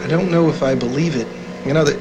I 0.03 0.07
don't 0.07 0.31
know 0.31 0.49
if 0.49 0.63
I 0.63 0.73
believe 0.73 1.15
it. 1.15 1.27
You 1.65 1.73
know 1.73 1.83
that 1.83 1.99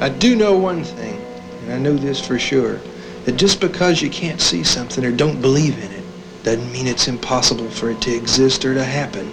I 0.00 0.08
do 0.08 0.34
know 0.34 0.56
one 0.56 0.82
thing, 0.82 1.20
and 1.62 1.72
I 1.72 1.78
know 1.78 1.94
this 1.94 2.26
for 2.26 2.38
sure, 2.38 2.80
that 3.26 3.36
just 3.36 3.60
because 3.60 4.02
you 4.02 4.10
can't 4.10 4.40
see 4.40 4.64
something 4.64 5.04
or 5.04 5.12
don't 5.12 5.40
believe 5.40 5.78
in 5.78 5.90
it 5.92 6.04
doesn't 6.42 6.72
mean 6.72 6.86
it's 6.86 7.06
impossible 7.06 7.70
for 7.70 7.90
it 7.90 8.00
to 8.02 8.14
exist 8.14 8.64
or 8.64 8.74
to 8.74 8.84
happen. 8.84 9.30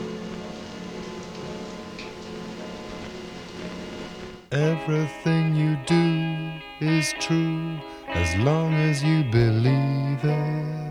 Everything 4.51 5.55
you 5.55 5.77
do 5.85 6.85
is 6.85 7.13
true 7.19 7.79
as 8.09 8.35
long 8.43 8.73
as 8.73 9.01
you 9.01 9.23
believe 9.31 10.19
it. 10.23 10.90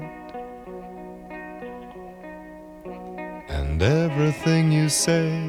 And 3.80 4.10
everything 4.12 4.70
you 4.70 4.90
say 4.90 5.42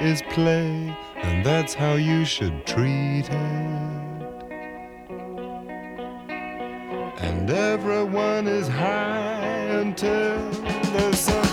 is 0.00 0.22
play, 0.30 0.96
and 1.16 1.44
that's 1.44 1.74
how 1.74 1.96
you 1.96 2.24
should 2.24 2.66
treat 2.66 3.26
it. 3.28 3.32
And 7.20 7.50
everyone 7.50 8.48
is 8.48 8.68
high 8.68 9.66
until 9.82 10.50
the 10.94 11.12
something 11.14 11.43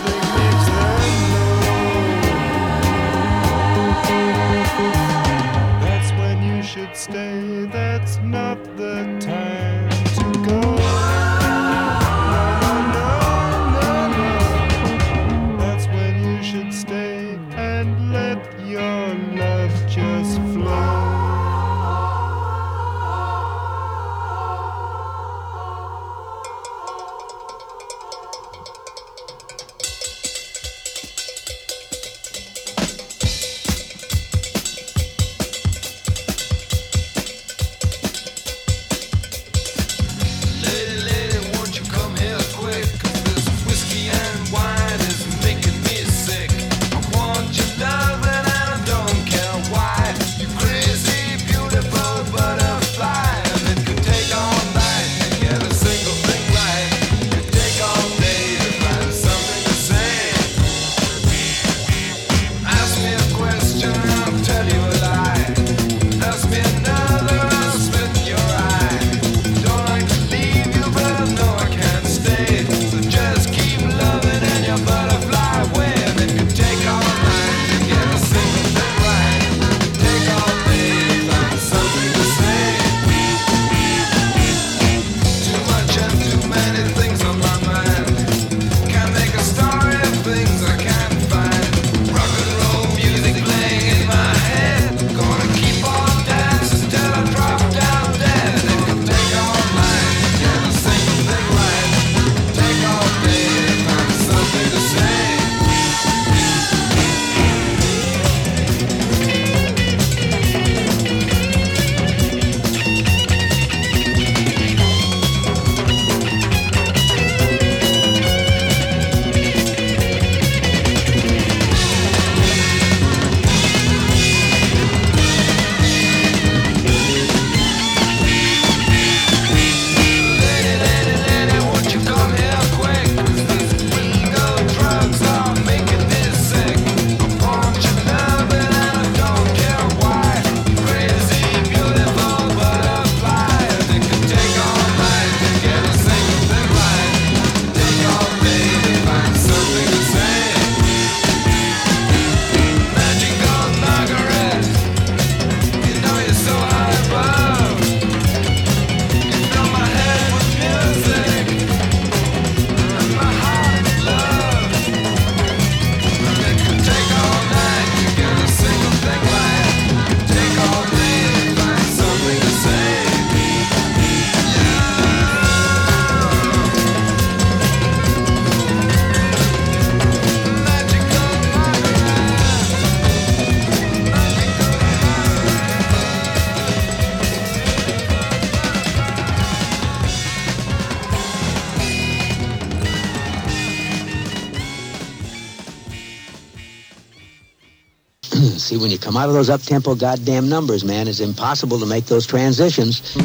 when 198.82 198.90
you 198.90 198.98
come 198.98 199.16
out 199.16 199.28
of 199.28 199.34
those 199.34 199.48
up-tempo 199.48 199.94
goddamn 199.94 200.48
numbers, 200.48 200.84
man, 200.84 201.06
it's 201.06 201.20
impossible 201.20 201.78
to 201.78 201.86
make 201.86 202.06
those 202.06 202.26
transitions. 202.26 203.16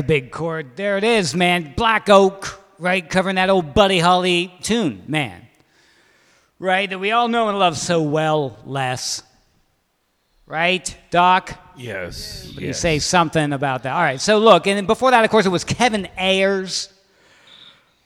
The 0.00 0.06
big 0.06 0.30
chord. 0.30 0.76
There 0.76 0.96
it 0.96 1.04
is, 1.04 1.34
man. 1.34 1.74
Black 1.76 2.08
Oak, 2.08 2.58
right? 2.78 3.06
Covering 3.06 3.36
that 3.36 3.50
old 3.50 3.74
Buddy 3.74 3.98
Holly 3.98 4.50
tune, 4.62 5.02
man. 5.06 5.46
Right? 6.58 6.88
That 6.88 6.98
we 6.98 7.12
all 7.12 7.28
know 7.28 7.50
and 7.50 7.58
love 7.58 7.76
so 7.76 8.00
well, 8.00 8.58
Les. 8.64 9.22
Right, 10.46 10.96
Doc? 11.10 11.52
Yes. 11.76 12.50
You 12.54 12.68
yes. 12.68 12.80
say 12.80 12.98
something 12.98 13.52
about 13.52 13.82
that. 13.82 13.92
All 13.92 14.00
right, 14.00 14.18
so 14.18 14.38
look, 14.38 14.66
and 14.66 14.78
then 14.78 14.86
before 14.86 15.10
that, 15.10 15.22
of 15.22 15.30
course, 15.30 15.44
it 15.44 15.50
was 15.50 15.64
Kevin 15.64 16.08
Ayers. 16.16 16.90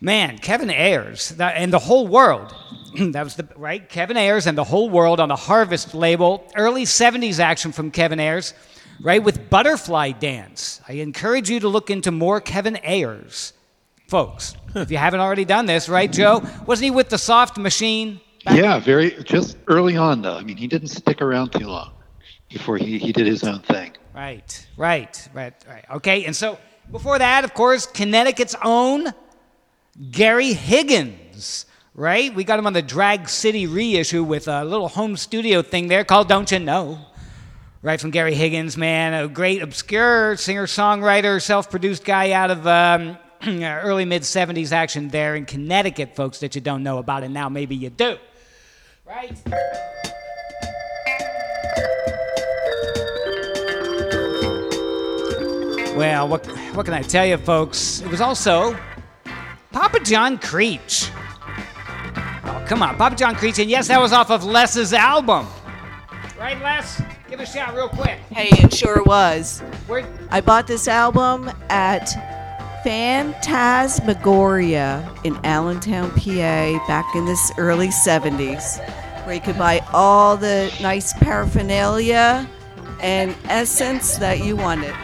Man, 0.00 0.38
Kevin 0.38 0.70
Ayers 0.70 1.28
that, 1.36 1.54
and 1.56 1.72
the 1.72 1.78
whole 1.78 2.08
world. 2.08 2.52
that 2.98 3.22
was 3.22 3.36
the 3.36 3.48
right 3.54 3.88
Kevin 3.88 4.16
Ayers 4.16 4.48
and 4.48 4.58
the 4.58 4.64
whole 4.64 4.90
world 4.90 5.20
on 5.20 5.28
the 5.28 5.36
Harvest 5.36 5.94
label. 5.94 6.50
Early 6.56 6.86
70s 6.86 7.38
action 7.38 7.70
from 7.70 7.92
Kevin 7.92 8.18
Ayers, 8.18 8.52
right 9.00 9.22
with 9.22 9.50
Butterfly 9.50 10.12
Dance. 10.12 10.80
I 10.88 10.94
encourage 10.94 11.50
you 11.50 11.60
to 11.60 11.68
look 11.68 11.90
into 11.90 12.10
more 12.10 12.40
Kevin 12.40 12.78
Ayers, 12.82 13.52
folks. 14.08 14.54
if 14.74 14.90
you 14.90 14.96
haven't 14.96 15.20
already 15.20 15.44
done 15.44 15.66
this, 15.66 15.88
right, 15.88 16.10
Joe? 16.10 16.42
Wasn't 16.66 16.84
he 16.84 16.90
with 16.90 17.08
the 17.08 17.18
Soft 17.18 17.58
Machine? 17.58 18.20
Yeah, 18.50 18.78
very 18.78 19.22
just 19.24 19.56
early 19.68 19.96
on 19.96 20.22
though. 20.22 20.36
I 20.36 20.42
mean, 20.42 20.56
he 20.56 20.66
didn't 20.66 20.88
stick 20.88 21.22
around 21.22 21.52
too 21.52 21.66
long 21.66 21.92
before 22.48 22.76
he, 22.76 22.98
he 22.98 23.12
did 23.12 23.26
his 23.26 23.42
own 23.42 23.60
thing. 23.60 23.92
Right, 24.14 24.66
right, 24.76 25.28
right, 25.32 25.54
right. 25.68 25.84
Okay, 25.94 26.24
and 26.24 26.36
so 26.36 26.58
before 26.90 27.18
that, 27.18 27.44
of 27.44 27.54
course, 27.54 27.86
Connecticut's 27.86 28.54
own 28.62 29.12
Gary 30.10 30.52
Higgins, 30.52 31.66
right? 31.94 32.34
We 32.34 32.44
got 32.44 32.58
him 32.58 32.66
on 32.66 32.72
the 32.74 32.82
Drag 32.82 33.28
City 33.28 33.66
reissue 33.66 34.22
with 34.22 34.46
a 34.46 34.64
little 34.64 34.88
home 34.88 35.16
studio 35.16 35.62
thing 35.62 35.88
there 35.88 36.04
called 36.04 36.28
Don't 36.28 36.50
You 36.50 36.58
Know? 36.58 36.98
Right 37.84 38.00
from 38.00 38.12
Gary 38.12 38.34
Higgins, 38.34 38.78
man, 38.78 39.12
a 39.12 39.28
great 39.28 39.60
obscure 39.60 40.38
singer 40.38 40.66
songwriter, 40.66 41.38
self 41.42 41.68
produced 41.68 42.02
guy 42.02 42.30
out 42.30 42.50
of 42.50 42.66
um, 42.66 43.18
early 43.46 44.06
mid 44.06 44.22
70s 44.22 44.72
action 44.72 45.08
there 45.08 45.36
in 45.36 45.44
Connecticut, 45.44 46.16
folks, 46.16 46.38
that 46.38 46.54
you 46.54 46.62
don't 46.62 46.82
know 46.82 46.96
about, 46.96 47.24
and 47.24 47.34
now 47.34 47.50
maybe 47.50 47.76
you 47.76 47.90
do. 47.90 48.16
Right? 49.04 49.38
Well, 55.94 56.26
what, 56.26 56.46
what 56.74 56.86
can 56.86 56.94
I 56.94 57.02
tell 57.02 57.26
you, 57.26 57.36
folks? 57.36 58.00
It 58.00 58.08
was 58.08 58.22
also 58.22 58.74
Papa 59.72 60.00
John 60.00 60.38
Creach. 60.38 61.10
Oh, 62.46 62.64
come 62.66 62.82
on, 62.82 62.96
Papa 62.96 63.14
John 63.14 63.34
Creach, 63.34 63.58
and 63.58 63.68
yes, 63.68 63.88
that 63.88 64.00
was 64.00 64.14
off 64.14 64.30
of 64.30 64.42
Les's 64.42 64.94
album. 64.94 65.46
Right, 66.38 66.58
Les? 66.62 67.02
Give 67.34 67.40
it 67.40 67.48
a 67.48 67.52
shout 67.52 67.74
real 67.74 67.88
quick. 67.88 68.20
Hey, 68.30 68.46
it 68.64 68.72
sure 68.72 69.02
was. 69.02 69.58
Where- 69.88 70.06
I 70.30 70.40
bought 70.40 70.68
this 70.68 70.86
album 70.86 71.50
at 71.68 72.06
Phantasmagoria 72.84 75.12
in 75.24 75.36
Allentown, 75.44 76.12
PA, 76.12 76.86
back 76.86 77.12
in 77.16 77.24
this 77.24 77.50
early 77.58 77.88
70s, 77.88 78.78
where 79.26 79.34
you 79.34 79.40
could 79.40 79.58
buy 79.58 79.80
all 79.92 80.36
the 80.36 80.72
nice 80.80 81.12
paraphernalia 81.14 82.48
and 83.00 83.34
essence 83.46 84.16
that 84.18 84.44
you 84.44 84.54
wanted. 84.54 84.94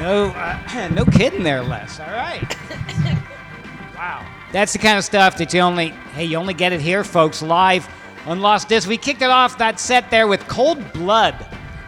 No, 0.00 0.28
uh, 0.28 0.88
no 0.94 1.04
kidding 1.04 1.42
there, 1.42 1.62
Les. 1.62 2.00
All 2.00 2.06
right. 2.06 2.56
wow. 3.96 4.26
That's 4.52 4.72
the 4.72 4.78
kind 4.78 4.98
of 4.98 5.04
stuff 5.04 5.38
that 5.38 5.52
you 5.54 5.60
only, 5.60 5.88
hey, 6.14 6.24
you 6.24 6.36
only 6.36 6.54
get 6.54 6.72
it 6.72 6.80
here, 6.80 7.04
folks, 7.04 7.40
live 7.40 7.88
on 8.26 8.40
Lost 8.40 8.68
Disc. 8.68 8.88
We 8.88 8.96
kicked 8.96 9.22
it 9.22 9.30
off 9.30 9.58
that 9.58 9.80
set 9.80 10.10
there 10.10 10.26
with 10.26 10.46
Cold 10.48 10.92
Blood 10.92 11.34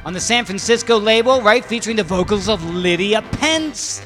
on 0.05 0.13
the 0.13 0.21
San 0.21 0.45
Francisco 0.45 0.99
label, 0.99 1.41
right? 1.43 1.65
Featuring 1.65 1.97
the 1.97 2.05
vocals 2.05 2.49
of 2.49 2.65
Lydia 2.75 3.23
Pence. 3.23 4.05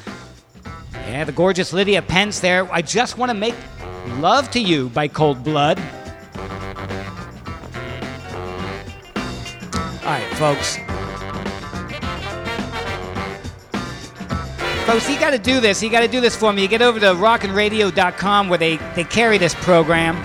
Yeah, 0.93 1.23
the 1.23 1.31
gorgeous 1.31 1.73
Lydia 1.73 2.01
Pence 2.01 2.39
there. 2.39 2.71
I 2.71 2.81
just 2.81 3.17
want 3.17 3.29
to 3.29 3.33
make 3.33 3.55
love 4.19 4.51
to 4.51 4.59
you 4.59 4.89
by 4.89 5.07
Cold 5.07 5.43
Blood. 5.43 5.79
All 10.03 10.15
right, 10.15 10.33
folks. 10.35 10.77
Folks, 14.85 15.07
you 15.07 15.19
got 15.19 15.31
to 15.31 15.37
do 15.37 15.59
this. 15.59 15.83
You 15.83 15.91
got 15.91 15.99
to 15.99 16.07
do 16.07 16.19
this 16.19 16.35
for 16.35 16.51
me. 16.51 16.63
You 16.63 16.67
get 16.67 16.81
over 16.81 16.99
to 16.99 17.07
rockinradio.com 17.07 18.49
where 18.49 18.57
they, 18.57 18.77
they 18.95 19.03
carry 19.03 19.37
this 19.37 19.53
program. 19.55 20.15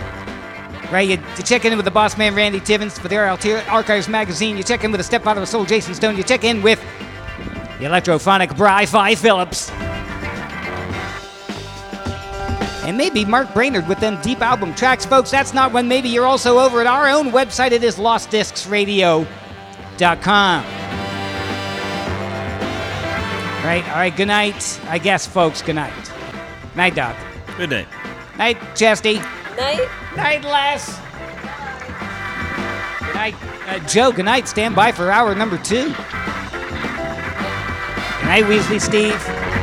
Right? 0.92 1.08
You, 1.08 1.18
you 1.36 1.42
check 1.42 1.64
in 1.64 1.76
with 1.76 1.84
the 1.84 1.90
boss 1.90 2.16
man, 2.16 2.34
Randy 2.34 2.60
Tivins, 2.60 2.98
for 2.98 3.08
the 3.08 3.18
Altair 3.18 3.64
Archives 3.68 4.08
magazine. 4.08 4.56
You 4.56 4.62
check 4.62 4.84
in 4.84 4.92
with 4.92 5.00
the 5.00 5.04
stepfather 5.04 5.40
of 5.40 5.46
the 5.46 5.50
soul, 5.50 5.64
Jason 5.64 5.94
Stone. 5.94 6.16
You 6.16 6.22
check 6.22 6.44
in 6.44 6.62
with 6.62 6.80
the 7.78 7.86
electrophonic 7.86 8.56
Bri 8.56 8.86
Fi 8.86 9.14
Phillips. 9.14 9.70
And 12.84 12.96
maybe 12.98 13.24
Mark 13.24 13.54
Brainerd 13.54 13.88
with 13.88 13.98
them 13.98 14.20
deep 14.20 14.42
album 14.42 14.74
tracks, 14.74 15.06
folks. 15.06 15.30
That's 15.30 15.54
not 15.54 15.72
when 15.72 15.88
maybe 15.88 16.10
you're 16.10 16.26
also 16.26 16.58
over 16.58 16.82
at 16.82 16.86
our 16.86 17.08
own 17.08 17.30
website. 17.30 17.72
It 17.72 17.82
is 17.82 17.96
lostdiscsradio.com. 17.96 20.64
Right? 23.64 23.82
All 23.88 23.96
right, 23.96 24.14
good 24.14 24.28
night. 24.28 24.78
I 24.88 24.98
guess, 24.98 25.26
folks, 25.26 25.62
good 25.62 25.76
night. 25.76 25.94
Night, 26.76 26.94
Doc. 26.94 27.16
Good 27.56 27.70
night. 27.70 27.88
Night, 28.36 28.58
Chesty. 28.76 29.22
Night. 29.56 29.88
Night, 30.16 30.44
Les. 30.44 31.00
Good 33.06 33.14
night, 33.14 33.34
uh, 33.68 33.78
Joe. 33.86 34.12
Good 34.12 34.24
night. 34.24 34.48
Stand 34.48 34.74
by 34.74 34.90
for 34.92 35.10
hour 35.10 35.34
number 35.34 35.58
two. 35.58 35.84
Good 35.84 35.94
night, 38.24 38.44
Weasley 38.44 38.80
Steve. 38.80 39.53